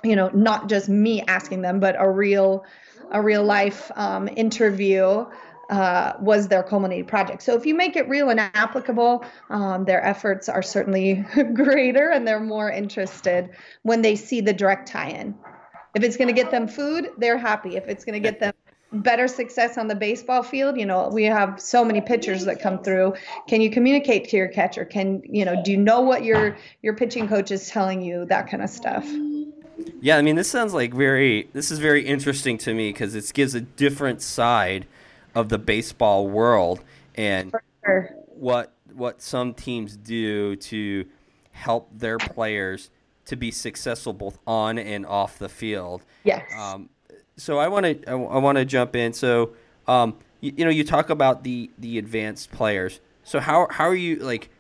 you 0.03 0.17
know 0.17 0.29
not 0.35 0.69
just 0.69 0.89
me 0.89 1.23
asking 1.29 1.63
them 1.63 1.81
but 1.81 1.97
a 1.99 2.09
real 2.09 2.65
a 3.11 3.21
real 3.21 3.45
life 3.45 3.91
um, 3.97 4.29
interview 4.37 5.27
uh, 5.71 6.13
was 6.21 6.49
their 6.49 6.63
culminating 6.63 7.07
project. 7.07 7.43
So 7.43 7.55
if 7.55 7.65
you 7.65 7.75
make 7.75 7.97
it 7.97 8.09
real 8.09 8.31
and 8.31 8.41
applicable 8.41 9.25
um, 9.51 9.85
their 9.85 10.05
efforts 10.05 10.49
are 10.49 10.63
certainly 10.63 11.25
greater 11.55 12.11
and 12.11 12.27
they're 12.27 12.41
more 12.41 12.71
interested 12.71 13.51
when 13.83 14.03
they 14.03 14.17
see 14.17 14.41
the 14.41 14.53
direct 14.53 14.89
tie-in. 14.89 15.35
If 15.95 16.03
it's 16.03 16.17
going 16.17 16.29
to 16.29 16.35
get 16.35 16.51
them 16.51 16.69
food 16.69 17.11
they're 17.19 17.39
happy. 17.39 17.77
If 17.77 17.89
it's 17.89 18.05
going 18.05 18.21
to 18.21 18.21
get 18.21 18.41
them 18.41 18.55
better 18.93 19.27
success 19.29 19.79
on 19.79 19.89
the 19.89 19.95
baseball 19.95 20.43
field 20.43 20.77
you 20.79 20.85
know 20.85 21.09
we 21.09 21.25
have 21.25 21.61
so 21.61 21.85
many 21.85 22.01
pitchers 22.01 22.45
that 22.45 22.61
come 22.61 22.83
through 22.83 23.15
can 23.49 23.61
you 23.61 23.71
communicate 23.71 24.29
to 24.29 24.37
your 24.37 24.49
catcher 24.49 24.85
can 24.85 25.23
you 25.25 25.45
know 25.45 25.61
do 25.65 25.71
you 25.73 25.79
know 25.79 26.01
what 26.01 26.25
your 26.25 26.57
your 26.83 26.95
pitching 26.95 27.27
coach 27.29 27.51
is 27.51 27.69
telling 27.69 28.03
you 28.03 28.25
that 28.27 28.49
kind 28.51 28.63
of 28.63 28.69
stuff 28.71 29.07
Yeah, 30.01 30.17
I 30.17 30.23
mean, 30.23 30.37
this 30.37 30.49
sounds 30.49 30.75
like 30.75 30.95
very. 30.95 31.49
This 31.53 31.71
is 31.73 31.79
very 31.81 32.07
interesting 32.07 32.57
to 32.59 32.75
me 32.75 32.91
because 32.93 33.17
it 33.17 33.29
gives 33.35 33.55
a 33.57 33.61
different 33.61 34.23
side 34.23 34.87
of 35.35 35.49
the 35.49 35.59
baseball 35.59 36.29
world 36.29 36.85
and 37.17 37.53
Sure. 37.85 38.11
what 38.27 38.73
what 38.95 39.21
some 39.23 39.55
teams 39.55 39.97
do 39.97 40.55
to 40.57 41.05
help 41.51 41.89
their 41.99 42.19
players 42.19 42.91
to 43.25 43.35
be 43.37 43.51
successful 43.51 44.13
both 44.13 44.39
on 44.47 44.79
and 44.79 45.05
off 45.07 45.39
the 45.39 45.49
field. 45.49 46.05
yes 46.25 46.43
Um, 46.57 46.89
so 47.37 47.59
I 47.59 47.69
want 47.69 47.87
to 47.87 48.11
I, 48.11 48.15
want 48.15 48.59
to 48.59 48.65
jump 48.65 48.97
in. 48.97 49.13
So 49.13 49.55
um, 49.87 50.17
you, 50.41 50.53
you 50.57 50.65
know, 50.65 50.71
you 50.71 50.85
talk 50.85 51.11
about 51.11 51.45
the 51.45 51.71
the 51.79 51.99
advanced 51.99 52.51
players. 52.51 53.01
So 53.25 53.41
how 53.41 53.69
how 53.71 53.85
are 53.85 53.95
you 53.95 54.17
like? 54.17 54.51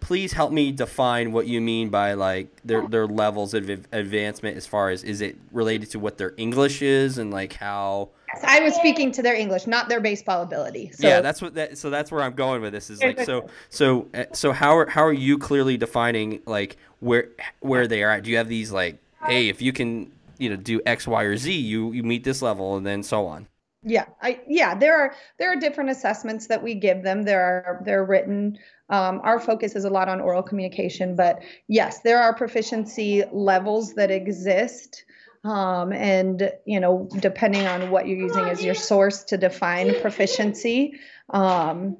Please 0.00 0.32
help 0.32 0.50
me 0.50 0.72
define 0.72 1.30
what 1.30 1.46
you 1.46 1.60
mean 1.60 1.88
by 1.88 2.14
like 2.14 2.48
their 2.64 2.86
their 2.88 3.06
levels 3.06 3.54
of 3.54 3.70
advancement. 3.92 4.56
As 4.56 4.66
far 4.66 4.90
as 4.90 5.04
is 5.04 5.20
it 5.20 5.36
related 5.52 5.90
to 5.92 6.00
what 6.00 6.18
their 6.18 6.34
English 6.36 6.82
is 6.82 7.18
and 7.18 7.30
like 7.30 7.54
how? 7.54 8.10
i 8.44 8.60
was 8.60 8.74
speaking 8.74 9.12
to 9.12 9.20
their 9.22 9.34
english 9.34 9.66
not 9.66 9.90
their 9.90 10.00
baseball 10.00 10.42
ability 10.42 10.90
so 10.92 11.06
yeah, 11.06 11.20
that's 11.20 11.42
what 11.42 11.54
that. 11.54 11.76
So 11.76 11.90
that's 11.90 12.10
where 12.10 12.22
I'm 12.22 12.32
going 12.32 12.62
with 12.62 12.72
this. 12.72 12.88
Is 12.88 13.02
like 13.02 13.20
so 13.20 13.48
so 13.68 14.08
uh, 14.14 14.24
so 14.32 14.52
how 14.52 14.76
are 14.76 14.88
how 14.88 15.04
are 15.04 15.12
you 15.12 15.36
clearly 15.36 15.76
defining 15.76 16.40
like 16.46 16.78
where 17.00 17.28
where 17.60 17.86
they 17.86 18.02
are 18.02 18.10
at? 18.10 18.24
Do 18.24 18.30
you 18.30 18.38
have 18.38 18.48
these 18.48 18.72
like 18.72 18.98
hey 19.26 19.48
if 19.48 19.60
you 19.60 19.72
can 19.72 20.10
you 20.42 20.50
know 20.50 20.56
do 20.56 20.80
X 20.84 21.06
Y 21.06 21.22
or 21.22 21.36
Z 21.36 21.52
you 21.52 21.92
you 21.92 22.02
meet 22.02 22.24
this 22.24 22.42
level 22.42 22.76
and 22.76 22.84
then 22.84 23.02
so 23.02 23.26
on. 23.26 23.46
yeah 23.84 24.06
i 24.20 24.40
yeah 24.46 24.74
there 24.74 24.96
are 24.96 25.14
there 25.38 25.52
are 25.52 25.56
different 25.56 25.90
assessments 25.90 26.46
that 26.48 26.62
we 26.62 26.74
give 26.74 27.02
them 27.02 27.22
there 27.22 27.42
are 27.42 27.82
they're 27.84 28.04
written 28.04 28.58
um, 28.90 29.20
our 29.24 29.40
focus 29.40 29.74
is 29.74 29.84
a 29.84 29.90
lot 29.90 30.08
on 30.08 30.20
oral 30.20 30.42
communication 30.42 31.16
but 31.16 31.42
yes 31.68 32.00
there 32.00 32.20
are 32.22 32.34
proficiency 32.34 33.24
levels 33.32 33.94
that 33.94 34.10
exist 34.10 35.04
um, 35.44 35.92
and 35.92 36.52
you 36.64 36.78
know 36.78 37.08
depending 37.18 37.66
on 37.66 37.90
what 37.90 38.06
you're 38.06 38.18
using 38.18 38.44
as 38.44 38.62
your 38.62 38.74
source 38.74 39.24
to 39.24 39.36
define 39.36 40.00
proficiency 40.00 40.94
um, 41.30 41.96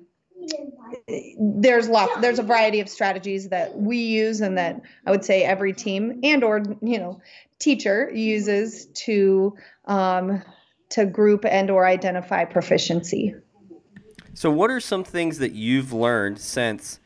there's 1.38 1.88
there's 2.20 2.38
a 2.38 2.42
variety 2.42 2.81
of 2.81 2.88
strategies 2.88 3.48
that 3.48 3.76
we 3.76 3.96
use 3.96 4.40
and 4.40 4.59
that 4.59 4.81
i 5.07 5.11
would 5.11 5.24
say 5.24 5.42
every 5.42 5.72
team 5.72 6.20
and 6.22 6.44
or 6.44 6.62
you 6.83 6.98
know 6.98 7.20
teacher 7.59 8.11
uses 8.12 8.87
to 8.87 9.55
um, 9.87 10.42
to 10.88 11.07
group 11.07 11.44
and 11.44 11.70
or 11.70 11.87
identify 11.87 12.44
proficiency 12.44 13.35
So, 14.35 14.50
what 14.50 14.70
are 14.70 14.81
some 14.81 15.05
things 15.05 15.38
that 15.38 15.52
you've 15.52 15.92
learned 15.92 16.38
since 16.38 17.00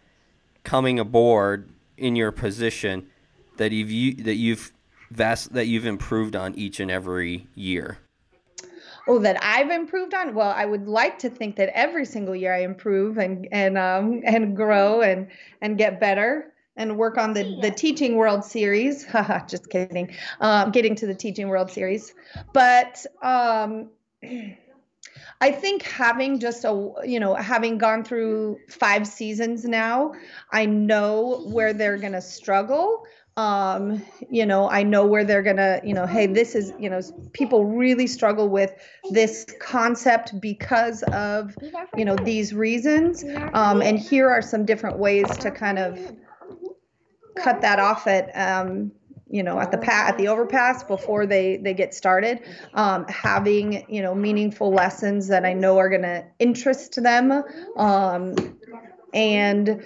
coming 0.63 0.99
aboard 0.99 1.69
in 1.97 2.17
your 2.17 2.33
position 2.33 3.09
that 3.57 3.73
you've 3.73 4.25
that 4.25 4.37
you've 4.37 4.73
vast 5.11 5.53
that 5.53 5.67
you've 5.67 5.87
improved 5.87 6.37
on 6.37 6.55
each 6.55 6.81
and 6.81 6.91
every 6.91 7.49
year? 7.55 7.99
Oh, 9.09 9.19
that 9.21 9.39
I've 9.43 9.71
improved 9.71 10.15
on. 10.15 10.35
Well, 10.35 10.51
I 10.51 10.65
would 10.65 10.89
like 10.89 11.19
to 11.21 11.31
think 11.31 11.57
that 11.57 11.71
every 11.77 12.05
single 12.05 12.35
year 12.35 12.53
I 12.55 12.63
improve 12.63 13.19
and 13.19 13.47
and 13.53 13.79
um 13.79 14.23
and 14.25 14.57
grow 14.57 15.01
and 15.01 15.29
and 15.61 15.79
get 15.79 16.01
better 16.01 16.53
and 16.77 16.99
work 16.99 17.17
on 17.17 17.33
the 17.33 17.59
the 17.61 17.71
Teaching 17.71 18.17
World 18.17 18.45
Series. 18.45 19.05
Haha, 19.13 19.47
Just 19.47 19.71
kidding. 19.71 20.11
Um, 20.41 20.73
getting 20.73 20.95
to 20.97 21.07
the 21.07 21.15
Teaching 21.15 21.49
World 21.49 21.71
Series, 21.71 22.15
but 22.53 23.05
um. 23.23 23.91
I 25.41 25.51
think 25.51 25.83
having 25.83 26.41
just 26.41 26.65
a 26.65 26.93
you 27.05 27.21
know 27.21 27.35
having 27.35 27.79
gone 27.79 28.05
through 28.05 28.59
five 28.69 29.07
seasons 29.07 29.65
now, 29.65 30.13
I 30.51 30.67
know 30.67 31.47
where 31.47 31.73
they're 31.73 31.99
gonna 31.99 32.23
struggle. 32.23 33.05
Um, 33.37 34.03
you 34.31 34.47
know, 34.47 34.71
I 34.71 34.83
know 34.83 35.05
where 35.07 35.23
they're 35.23 35.43
gonna 35.43 35.81
you 35.85 35.93
know, 35.93 36.07
hey, 36.07 36.27
this 36.27 36.55
is 36.55 36.73
you 36.79 36.89
know, 36.89 37.01
people 37.35 37.67
really 37.67 38.07
struggle 38.07 38.49
with 38.49 38.75
this 39.11 39.45
concept 39.61 40.41
because 40.41 41.03
of 41.13 41.57
you 41.97 42.05
know 42.05 42.17
these 42.17 42.55
reasons. 42.55 43.25
Um, 43.53 43.83
and 43.83 43.99
here 43.99 44.31
are 44.31 44.41
some 44.41 44.65
different 44.65 44.99
ways 44.99 45.29
to 45.39 45.51
kind 45.51 45.79
of 45.79 45.99
cut 47.37 47.61
that 47.61 47.79
off 47.79 48.07
at 48.07 48.31
um, 48.35 48.91
you 49.29 49.43
know 49.43 49.61
at 49.61 49.71
the 49.71 49.79
pa- 49.79 50.07
at 50.09 50.17
the 50.17 50.29
overpass 50.29 50.83
before 50.85 51.27
they 51.27 51.59
they 51.59 51.75
get 51.75 51.93
started. 51.93 52.41
Um, 52.73 53.07
having 53.09 53.85
you 53.93 54.01
know 54.01 54.15
meaningful 54.15 54.73
lessons 54.73 55.29
that 55.29 55.45
i 55.45 55.53
know 55.53 55.77
are 55.77 55.91
going 55.91 56.03
to 56.03 56.25
interest 56.39 57.03
them 57.03 57.43
um, 57.77 58.35
and 59.13 59.85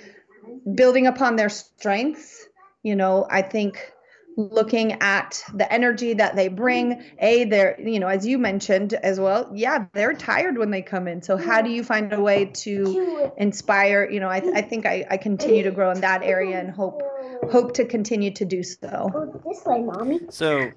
building 0.74 1.06
upon 1.06 1.36
their 1.36 1.48
strengths 1.48 2.46
you 2.82 2.96
know 2.96 3.26
i 3.30 3.42
think 3.42 3.92
looking 4.36 4.92
at 5.02 5.42
the 5.54 5.70
energy 5.72 6.14
that 6.14 6.36
they 6.36 6.48
bring 6.48 7.02
a 7.18 7.44
they're 7.44 7.78
you 7.80 7.98
know 7.98 8.06
as 8.06 8.26
you 8.26 8.38
mentioned 8.38 8.94
as 8.94 9.18
well 9.18 9.50
yeah 9.54 9.86
they're 9.92 10.14
tired 10.14 10.56
when 10.56 10.70
they 10.70 10.80
come 10.80 11.08
in 11.08 11.20
so 11.20 11.36
how 11.36 11.60
do 11.60 11.68
you 11.68 11.82
find 11.82 12.12
a 12.12 12.20
way 12.20 12.44
to 12.46 13.32
inspire 13.36 14.08
you 14.10 14.20
know 14.20 14.28
i, 14.28 14.36
I 14.54 14.62
think 14.62 14.86
I, 14.86 15.04
I 15.10 15.16
continue 15.16 15.62
to 15.64 15.70
grow 15.70 15.90
in 15.90 16.00
that 16.00 16.22
area 16.22 16.58
and 16.58 16.70
hope 16.70 17.02
hope 17.50 17.74
to 17.74 17.84
continue 17.84 18.30
to 18.32 18.44
do 18.44 18.62
so 18.62 19.40
This 19.46 19.64
way, 19.64 19.80
mommy. 19.80 20.20
So, 20.30 20.70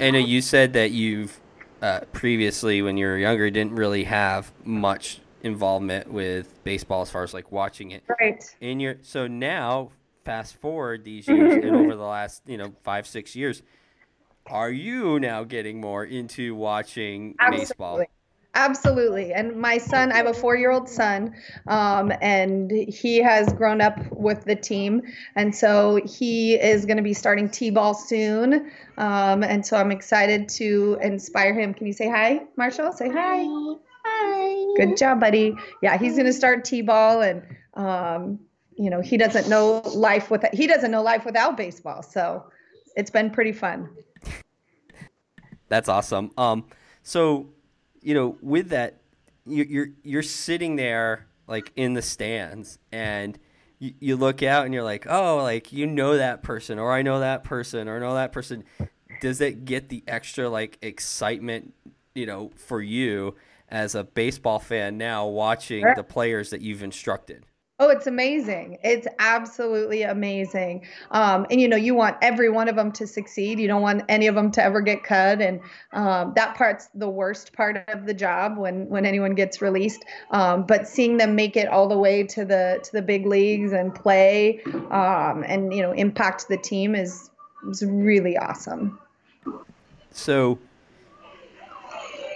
anna 0.00 0.18
you 0.18 0.40
said 0.40 0.74
that 0.74 0.92
you've 0.92 1.40
uh, 1.80 2.00
previously, 2.12 2.82
when 2.82 2.96
you 2.96 3.06
were 3.06 3.18
younger, 3.18 3.50
didn't 3.50 3.74
really 3.74 4.04
have 4.04 4.52
much 4.64 5.20
involvement 5.42 6.12
with 6.12 6.62
baseball 6.64 7.02
as 7.02 7.10
far 7.10 7.22
as 7.22 7.32
like 7.32 7.52
watching 7.52 7.92
it. 7.92 8.02
right 8.20 8.42
In 8.60 8.80
your 8.80 8.96
so 9.02 9.26
now, 9.26 9.90
fast 10.28 10.56
forward 10.56 11.04
these 11.04 11.26
years 11.28 11.54
and 11.64 11.74
over 11.74 11.96
the 11.96 12.04
last 12.04 12.42
you 12.46 12.58
know 12.58 12.74
five 12.82 13.06
six 13.06 13.34
years, 13.34 13.62
are 14.46 14.70
you 14.70 15.18
now 15.18 15.42
getting 15.42 15.80
more 15.80 16.04
into 16.04 16.54
watching 16.54 17.34
baseball? 17.50 18.00
Absolutely. 18.00 18.06
Absolutely. 18.54 19.32
And 19.32 19.56
my 19.56 19.78
son, 19.78 20.10
I 20.10 20.16
have 20.16 20.26
a 20.26 20.34
four 20.34 20.56
year 20.56 20.72
old 20.72 20.88
son, 20.88 21.34
um, 21.68 22.12
and 22.20 22.70
he 22.70 23.18
has 23.18 23.52
grown 23.52 23.80
up 23.80 24.00
with 24.10 24.44
the 24.44 24.56
team. 24.56 25.02
And 25.36 25.54
so 25.54 26.00
he 26.04 26.54
is 26.54 26.84
going 26.84 26.96
to 26.96 27.02
be 27.02 27.14
starting 27.14 27.50
T 27.50 27.70
ball 27.70 27.94
soon. 27.94 28.72
Um, 28.96 29.44
and 29.44 29.64
so 29.64 29.76
I'm 29.76 29.92
excited 29.92 30.48
to 30.50 30.98
inspire 31.00 31.54
him. 31.54 31.72
Can 31.72 31.86
you 31.86 31.92
say 31.92 32.08
hi, 32.08 32.40
Marshall? 32.56 32.90
Say 32.92 33.10
hi. 33.10 33.44
Hi. 34.04 34.74
Good 34.76 34.96
job, 34.96 35.20
buddy. 35.20 35.54
Yeah, 35.80 35.96
he's 35.96 36.14
going 36.14 36.26
to 36.26 36.32
start 36.32 36.64
T 36.64 36.82
ball, 36.82 37.20
and, 37.20 37.42
um, 37.74 38.40
you 38.78 38.90
know, 38.90 39.00
he 39.00 39.16
doesn't 39.16 39.48
know 39.48 39.80
life 39.94 40.30
without, 40.30 40.54
he 40.54 40.66
doesn't 40.66 40.90
know 40.90 41.02
life 41.02 41.24
without 41.24 41.56
baseball. 41.56 42.02
So 42.02 42.44
it's 42.96 43.10
been 43.10 43.30
pretty 43.30 43.52
fun. 43.52 43.88
That's 45.68 45.88
awesome. 45.88 46.30
Um, 46.38 46.64
so 47.02 47.48
you 48.00 48.14
know, 48.14 48.38
with 48.40 48.70
that, 48.70 49.00
you, 49.46 49.64
you're 49.64 49.88
you're 50.02 50.22
sitting 50.22 50.76
there 50.76 51.26
like 51.46 51.72
in 51.76 51.94
the 51.94 52.02
stands, 52.02 52.78
and 52.92 53.38
you, 53.78 53.94
you 53.98 54.16
look 54.16 54.42
out 54.42 54.64
and 54.64 54.72
you're 54.72 54.84
like, 54.84 55.06
oh, 55.08 55.38
like 55.42 55.72
you 55.72 55.86
know 55.86 56.16
that 56.16 56.42
person, 56.42 56.78
or 56.78 56.92
I 56.92 57.02
know 57.02 57.20
that 57.20 57.44
person, 57.44 57.88
or 57.88 58.00
know 58.00 58.14
that 58.14 58.32
person. 58.32 58.64
Does 59.20 59.40
it 59.40 59.64
get 59.64 59.88
the 59.88 60.04
extra 60.06 60.48
like 60.48 60.78
excitement, 60.80 61.74
you 62.14 62.26
know, 62.26 62.52
for 62.54 62.80
you 62.80 63.34
as 63.68 63.94
a 63.94 64.04
baseball 64.04 64.60
fan 64.60 64.96
now 64.96 65.26
watching 65.26 65.82
Sure. 65.82 65.94
the 65.96 66.04
players 66.04 66.50
that 66.50 66.62
you've 66.62 66.82
instructed? 66.82 67.44
Oh, 67.80 67.90
it's 67.90 68.08
amazing. 68.08 68.78
It's 68.82 69.06
absolutely 69.20 70.02
amazing. 70.02 70.84
Um, 71.12 71.46
and 71.48 71.60
you 71.60 71.68
know, 71.68 71.76
you 71.76 71.94
want 71.94 72.16
every 72.22 72.50
one 72.50 72.68
of 72.68 72.74
them 72.74 72.90
to 72.92 73.06
succeed. 73.06 73.60
You 73.60 73.68
don't 73.68 73.82
want 73.82 74.02
any 74.08 74.26
of 74.26 74.34
them 74.34 74.50
to 74.52 74.62
ever 74.62 74.80
get 74.80 75.04
cut. 75.04 75.40
And 75.40 75.60
um, 75.92 76.32
that 76.34 76.56
part's 76.56 76.88
the 76.92 77.08
worst 77.08 77.52
part 77.52 77.84
of 77.86 78.04
the 78.04 78.14
job 78.14 78.58
when 78.58 78.88
when 78.88 79.06
anyone 79.06 79.36
gets 79.36 79.62
released. 79.62 80.04
Um, 80.32 80.66
but 80.66 80.88
seeing 80.88 81.18
them 81.18 81.36
make 81.36 81.56
it 81.56 81.68
all 81.68 81.86
the 81.86 81.98
way 81.98 82.24
to 82.24 82.44
the 82.44 82.80
to 82.82 82.92
the 82.92 83.02
big 83.02 83.26
leagues 83.26 83.70
and 83.70 83.94
play 83.94 84.60
um, 84.90 85.44
and 85.46 85.72
you 85.72 85.80
know 85.80 85.92
impact 85.92 86.48
the 86.48 86.56
team 86.56 86.96
is 86.96 87.30
is 87.70 87.84
really 87.84 88.36
awesome. 88.36 88.98
So, 90.10 90.58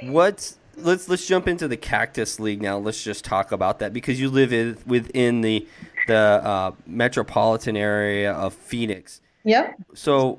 what's 0.03 0.59
let's 0.85 1.09
let's 1.09 1.27
jump 1.27 1.49
into 1.49 1.69
the 1.69 1.77
Cactus 1.77 2.39
League 2.41 2.63
now. 2.63 2.79
Let's 2.79 3.03
just 3.03 3.25
talk 3.25 3.53
about 3.53 3.79
that 3.81 3.93
because 3.93 4.21
you 4.21 4.31
live 4.31 4.53
in, 4.53 4.79
within 4.87 5.41
the 5.41 5.67
the 6.07 6.17
uh, 6.17 6.73
metropolitan 6.87 7.77
area 7.77 8.33
of 8.33 8.55
Phoenix. 8.55 9.21
Yep. 9.45 9.77
So, 9.95 10.39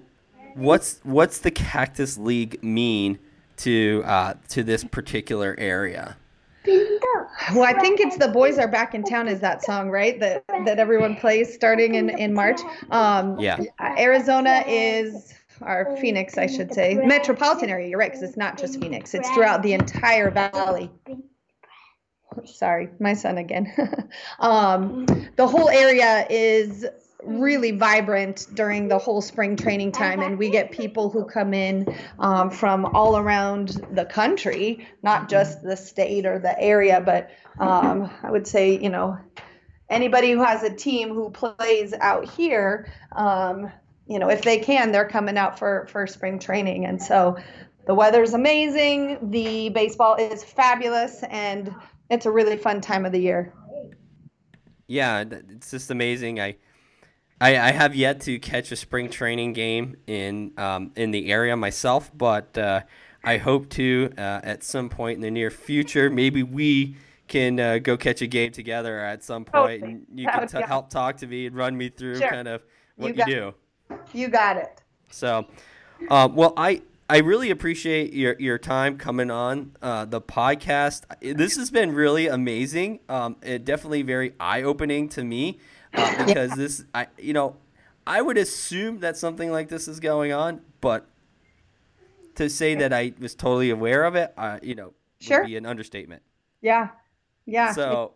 what's 0.56 1.00
what's 1.04 1.40
the 1.40 1.52
Cactus 1.52 2.18
League 2.18 2.64
mean 2.64 3.20
to 3.58 4.04
uh, 4.06 4.34
to 4.50 4.64
this 4.64 4.84
particular 4.84 5.56
area? 5.58 6.18
Well, 7.54 7.64
I 7.64 7.74
think 7.80 8.00
it's 8.00 8.18
the 8.18 8.30
boys 8.30 8.58
are 8.58 8.68
back 8.68 8.96
in 8.96 9.04
town. 9.04 9.28
Is 9.28 9.40
that 9.42 9.64
song 9.64 9.90
right? 9.90 10.20
That 10.20 10.46
that 10.48 10.80
everyone 10.80 11.16
plays 11.18 11.54
starting 11.54 11.96
in 11.96 12.10
in 12.10 12.34
March. 12.34 12.60
Um, 12.90 13.38
Yeah. 13.40 13.60
Arizona 13.98 14.64
is, 14.68 15.34
or 15.62 15.98
Phoenix, 15.98 16.38
I 16.38 16.48
should 16.48 16.74
say, 16.74 16.96
metropolitan 16.96 17.70
area. 17.70 17.90
You're 17.90 18.00
right, 18.00 18.12
because 18.12 18.24
it's 18.24 18.38
not 18.38 18.58
just 18.58 18.80
Phoenix, 18.80 19.14
it's 19.14 19.30
throughout 19.32 19.64
the 19.64 19.74
entire 19.74 20.32
valley. 20.32 20.92
Sorry, 22.46 22.90
my 23.00 23.14
son 23.14 23.38
again. 23.38 23.72
um, 24.40 25.06
the 25.36 25.48
whole 25.48 25.70
area 25.70 26.26
is 26.30 26.86
really 27.24 27.72
vibrant 27.72 28.48
during 28.54 28.88
the 28.88 28.98
whole 28.98 29.22
spring 29.22 29.56
training 29.56 29.92
time, 29.92 30.22
and 30.22 30.38
we 30.38 30.50
get 30.50 30.72
people 30.72 31.10
who 31.10 31.26
come 31.26 31.54
in 31.54 31.96
um, 32.20 32.50
from 32.50 32.86
all 32.86 33.18
around 33.18 33.82
the 33.92 34.06
country, 34.06 34.88
not 35.04 35.30
just 35.30 35.62
the 35.64 35.78
state 35.78 36.26
or 36.26 36.40
the 36.40 36.60
area, 36.60 37.02
but 37.02 37.30
um, 37.60 38.10
I 38.24 38.32
would 38.32 38.48
say, 38.48 38.78
you 38.78 38.90
know, 38.90 39.18
anybody 39.90 40.32
who 40.32 40.44
has 40.44 40.64
a 40.64 40.74
team 40.74 41.10
who 41.10 41.30
plays 41.30 41.94
out 41.94 42.30
here, 42.30 42.92
um, 43.14 43.72
you 44.14 44.20
know, 44.20 44.30
if 44.30 44.44
they 44.44 44.60
can, 44.60 44.92
they're 44.92 45.08
coming 45.10 45.38
out 45.40 45.58
for 45.58 45.88
for 45.92 46.06
spring 46.06 46.38
training, 46.38 46.86
and 46.86 47.02
so 47.02 47.36
the 47.88 47.96
weather's 47.96 48.34
amazing. 48.34 49.32
The 49.32 49.70
baseball 49.70 50.16
is 50.18 50.44
fabulous, 50.44 51.24
and 51.32 51.74
it's 52.12 52.28
a 52.28 52.32
really 52.32 52.56
fun 52.56 52.80
time 52.80 53.08
of 53.08 53.12
the 53.12 53.20
year. 53.20 53.52
Yeah, 54.86 55.24
it's 55.32 55.72
just 55.72 55.90
amazing. 55.90 56.40
I, 56.40 56.58
I, 57.42 57.58
I 57.58 57.72
have 57.72 57.96
yet 57.96 58.22
to 58.22 58.38
catch 58.38 58.72
a 58.72 58.76
spring 58.76 59.10
training 59.10 59.54
game 59.54 59.96
in 60.06 60.54
um, 60.58 60.92
in 60.96 61.10
the 61.10 61.32
area 61.32 61.58
myself, 61.58 62.12
but 62.16 62.56
uh, 62.56 62.82
I 63.24 63.38
hope 63.38 63.70
to 63.72 64.12
uh, 64.16 64.42
at 64.44 64.64
some 64.64 64.90
point 64.90 65.16
in 65.16 65.22
the 65.22 65.32
near 65.32 65.50
future. 65.50 66.12
Maybe 66.12 66.44
we 66.44 66.98
can 67.28 67.60
uh, 67.60 67.80
go 67.80 67.98
catch 67.98 68.22
a 68.22 68.28
game 68.28 68.52
together 68.52 69.00
at 69.00 69.24
some 69.24 69.44
point, 69.44 69.82
Totally. 69.82 69.92
and 69.92 70.06
you 70.20 70.26
That 70.28 70.50
can 70.52 70.62
t- 70.62 70.68
help 70.68 70.92
talk 70.92 71.18
to 71.18 71.28
me 71.28 71.48
and 71.48 71.56
run 71.56 71.76
me 71.76 71.90
through 71.90 72.20
Sure. 72.20 72.30
kind 72.30 72.48
of 72.48 72.62
what 72.96 73.08
you, 73.08 73.14
got 73.16 73.28
do. 73.28 73.54
You 74.14 74.28
got 74.28 74.58
it. 74.58 74.82
So, 75.10 75.46
um, 76.10 76.36
well, 76.36 76.54
I 76.58 76.82
I 77.10 77.20
really 77.20 77.52
appreciate 77.52 78.14
your 78.14 78.36
your 78.40 78.58
time 78.58 78.98
coming 78.98 79.30
on 79.30 79.76
uh, 79.82 80.06
the 80.06 80.22
podcast. 80.22 81.04
This 81.22 81.58
has 81.58 81.70
been 81.70 81.92
really 81.94 82.28
amazing. 82.28 83.00
Um, 83.10 83.36
it 83.42 83.66
definitely 83.66 84.02
very 84.04 84.34
eye 84.40 84.64
opening 84.64 85.10
to 85.10 85.24
me 85.24 85.60
uh, 85.94 86.12
because 86.26 86.56
this 86.56 86.86
I 86.94 87.08
you 87.18 87.34
know 87.34 87.58
I 88.06 88.22
would 88.22 88.38
assume 88.38 89.00
that 89.00 89.18
something 89.18 89.52
like 89.52 89.70
this 89.70 89.88
is 89.88 90.00
going 90.00 90.32
on, 90.32 90.62
but 90.82 91.06
to 92.36 92.50
say 92.50 92.76
that 92.76 92.92
I 92.94 93.14
was 93.20 93.36
totally 93.36 93.70
aware 93.70 94.06
of 94.06 94.16
it, 94.16 94.34
uh, 94.38 94.60
you 94.62 94.76
know, 94.76 94.94
Sure. 95.20 95.42
would 95.42 95.48
be 95.48 95.56
an 95.56 95.66
understatement. 95.66 96.22
Yeah, 96.62 96.90
yeah. 97.46 97.72
So, 97.74 98.14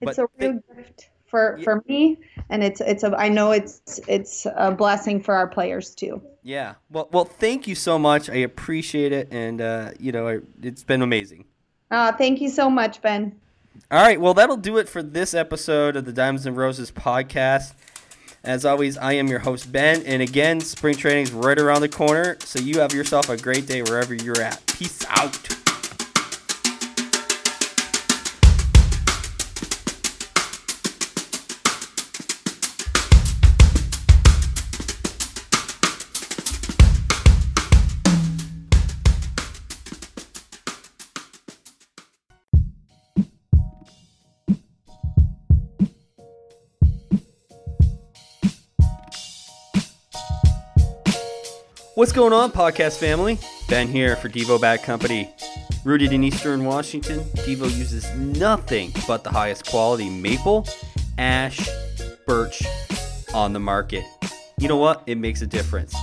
it's 0.00 0.16
but 0.16 0.24
a 0.24 0.28
real 0.38 0.60
gift 0.76 1.08
for 1.34 1.56
Yeah. 1.58 1.64
for 1.64 1.82
me, 1.88 2.18
and 2.48 2.62
it's 2.62 2.80
it's 2.80 3.02
a 3.02 3.12
I 3.18 3.28
know 3.28 3.50
it's 3.50 3.98
it's 4.06 4.46
a 4.54 4.70
blessing 4.70 5.20
for 5.20 5.34
our 5.34 5.48
players 5.48 5.94
too. 5.94 6.22
yeah. 6.44 6.74
Well, 6.90 7.08
well, 7.10 7.24
thank 7.24 7.66
you 7.66 7.74
so 7.74 7.98
much. 7.98 8.30
I 8.30 8.36
appreciate 8.36 9.12
it, 9.12 9.28
and 9.32 9.60
uh, 9.60 9.90
you 9.98 10.12
know, 10.12 10.28
I, 10.28 10.38
it's 10.62 10.84
been 10.84 11.02
amazing. 11.02 11.44
Uh, 11.90 12.12
thank 12.12 12.40
you 12.40 12.48
so 12.48 12.70
much, 12.70 13.02
Ben. 13.02 13.34
All 13.90 14.00
right, 14.02 14.20
well, 14.20 14.34
that'll 14.34 14.56
do 14.56 14.78
it 14.78 14.88
for 14.88 15.02
this 15.02 15.34
episode 15.34 15.96
of 15.96 16.04
the 16.04 16.12
Diamonds 16.12 16.46
and 16.46 16.56
Roses 16.56 16.92
podcast. 16.92 17.74
As 18.44 18.64
always, 18.64 18.96
I 18.98 19.14
am 19.14 19.26
your 19.26 19.40
host, 19.40 19.72
Ben. 19.72 20.02
And 20.02 20.22
again, 20.22 20.60
spring 20.60 20.94
training 20.96 21.24
is 21.24 21.32
right 21.32 21.58
around 21.58 21.80
the 21.80 21.88
corner. 21.88 22.36
So 22.40 22.60
you 22.60 22.78
have 22.80 22.92
yourself 22.92 23.28
a 23.28 23.36
great 23.36 23.66
day 23.66 23.82
wherever 23.82 24.14
you're 24.14 24.40
at. 24.40 24.64
Peace 24.66 25.04
out. 25.08 25.53
What's 52.04 52.12
going 52.12 52.34
on, 52.34 52.52
podcast 52.52 52.98
family? 52.98 53.38
Ben 53.66 53.88
here 53.88 54.14
for 54.14 54.28
Devo 54.28 54.60
Bat 54.60 54.82
Company. 54.82 55.34
Rooted 55.86 56.12
in 56.12 56.22
Eastern 56.22 56.66
Washington, 56.66 57.20
Devo 57.20 57.64
uses 57.74 58.14
nothing 58.14 58.92
but 59.08 59.24
the 59.24 59.30
highest 59.30 59.66
quality 59.70 60.10
maple, 60.10 60.68
ash, 61.16 61.66
birch 62.26 62.62
on 63.32 63.54
the 63.54 63.58
market. 63.58 64.04
You 64.58 64.68
know 64.68 64.76
what? 64.76 65.02
It 65.06 65.16
makes 65.16 65.40
a 65.40 65.46
difference. 65.46 65.94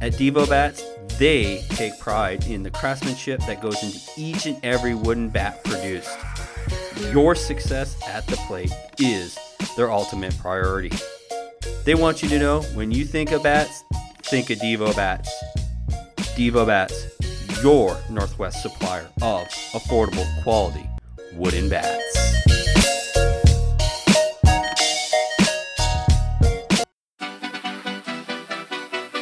At 0.00 0.12
Devo 0.12 0.48
Bats, 0.48 0.84
they 1.18 1.64
take 1.70 1.98
pride 1.98 2.46
in 2.46 2.62
the 2.62 2.70
craftsmanship 2.70 3.40
that 3.46 3.60
goes 3.60 3.82
into 3.82 3.98
each 4.16 4.46
and 4.46 4.64
every 4.64 4.94
wooden 4.94 5.28
bat 5.28 5.64
produced. 5.64 6.16
Your 7.10 7.34
success 7.34 8.00
at 8.06 8.24
the 8.28 8.36
plate 8.46 8.70
is 9.00 9.36
their 9.76 9.90
ultimate 9.90 10.38
priority. 10.38 10.92
They 11.84 11.96
want 11.96 12.22
you 12.22 12.28
to 12.28 12.38
know 12.38 12.62
when 12.74 12.92
you 12.92 13.04
think 13.04 13.32
of 13.32 13.42
bats, 13.42 13.82
think 14.22 14.50
of 14.50 14.58
Devo 14.58 14.94
Bats. 14.94 15.47
Devo 16.38 16.64
Bats, 16.64 17.08
your 17.64 17.98
Northwest 18.08 18.62
supplier 18.62 19.08
of 19.22 19.48
affordable 19.72 20.24
quality 20.44 20.88
wooden 21.32 21.68
bats. 21.68 22.28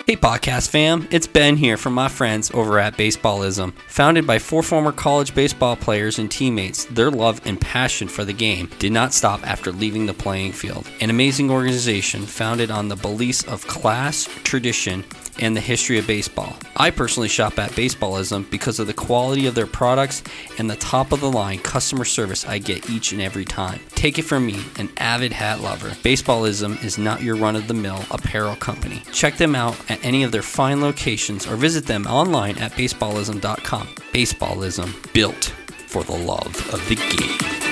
Hey, 0.07 0.15
podcast 0.15 0.69
fam, 0.69 1.09
it's 1.11 1.27
Ben 1.27 1.57
here 1.57 1.79
from 1.79 1.95
my 1.95 2.09
friends 2.09 2.51
over 2.53 2.79
at 2.79 2.99
Baseballism. 2.99 3.73
Founded 3.89 4.27
by 4.27 4.39
four 4.39 4.63
former 4.63 4.93
college 4.93 5.35
baseball 5.35 5.75
players 5.75 6.19
and 6.19 6.31
teammates, 6.31 6.85
their 6.85 7.11
love 7.11 7.41
and 7.47 7.59
passion 7.59 8.09
for 8.09 8.25
the 8.27 8.33
game 8.33 8.71
did 8.79 8.93
not 8.93 9.15
stop 9.15 9.45
after 9.45 9.73
leaving 9.73 10.05
the 10.05 10.15
playing 10.15 10.53
field. 10.53 10.87
An 11.01 11.09
amazing 11.09 11.51
organization 11.51 12.27
founded 12.27 12.71
on 12.71 12.89
the 12.89 12.95
beliefs 12.95 13.43
of 13.45 13.67
class, 13.67 14.29
tradition, 14.45 15.03
and 15.39 15.57
the 15.57 15.61
history 15.61 15.99
of 15.99 16.07
baseball. 16.07 16.57
I 16.77 16.91
personally 16.91 17.29
shop 17.29 17.59
at 17.59 17.71
Baseballism 17.73 18.51
because 18.51 18.79
of 18.79 18.87
the 18.87 18.95
quality 18.95 19.47
of 19.47 19.55
their 19.55 19.67
products 19.67 20.23
and 20.59 20.71
the 20.71 20.77
top 20.77 21.13
of 21.13 21.21
the 21.21 21.31
line 21.31 21.59
customer 21.59 22.05
service 22.05 22.47
I 22.47 22.59
get 22.59 22.89
each 22.91 23.13
and 23.13 23.21
every 23.21 23.45
time. 23.45 23.81
Take 23.91 24.19
it 24.19 24.23
from 24.23 24.47
me, 24.47 24.63
an 24.79 24.91
avid 24.99 25.33
hat 25.33 25.61
lover. 25.61 25.91
Baseballism 25.91 26.83
is 26.85 26.99
not 26.99 27.23
your 27.23 27.37
run 27.37 27.57
of 27.57 27.69
the 27.69 27.75
mill 27.75 28.05
apparel 28.11 28.57
company. 28.57 29.03
Check 29.13 29.37
them 29.37 29.55
out 29.55 29.77
at 29.91 30.05
any 30.05 30.23
of 30.23 30.33
their 30.33 30.43
fine 30.43 30.81
locations 30.81 31.47
or 31.47 31.57
visit 31.57 31.87
them 31.87 32.07
online 32.07 32.59
at 32.59 32.73
baseballism.com. 32.73 33.87
Baseballism, 34.13 35.13
built 35.13 35.55
for 35.87 36.03
the 36.03 36.17
love 36.17 36.75
of 36.75 36.89
the 36.89 36.97
game. 36.97 37.66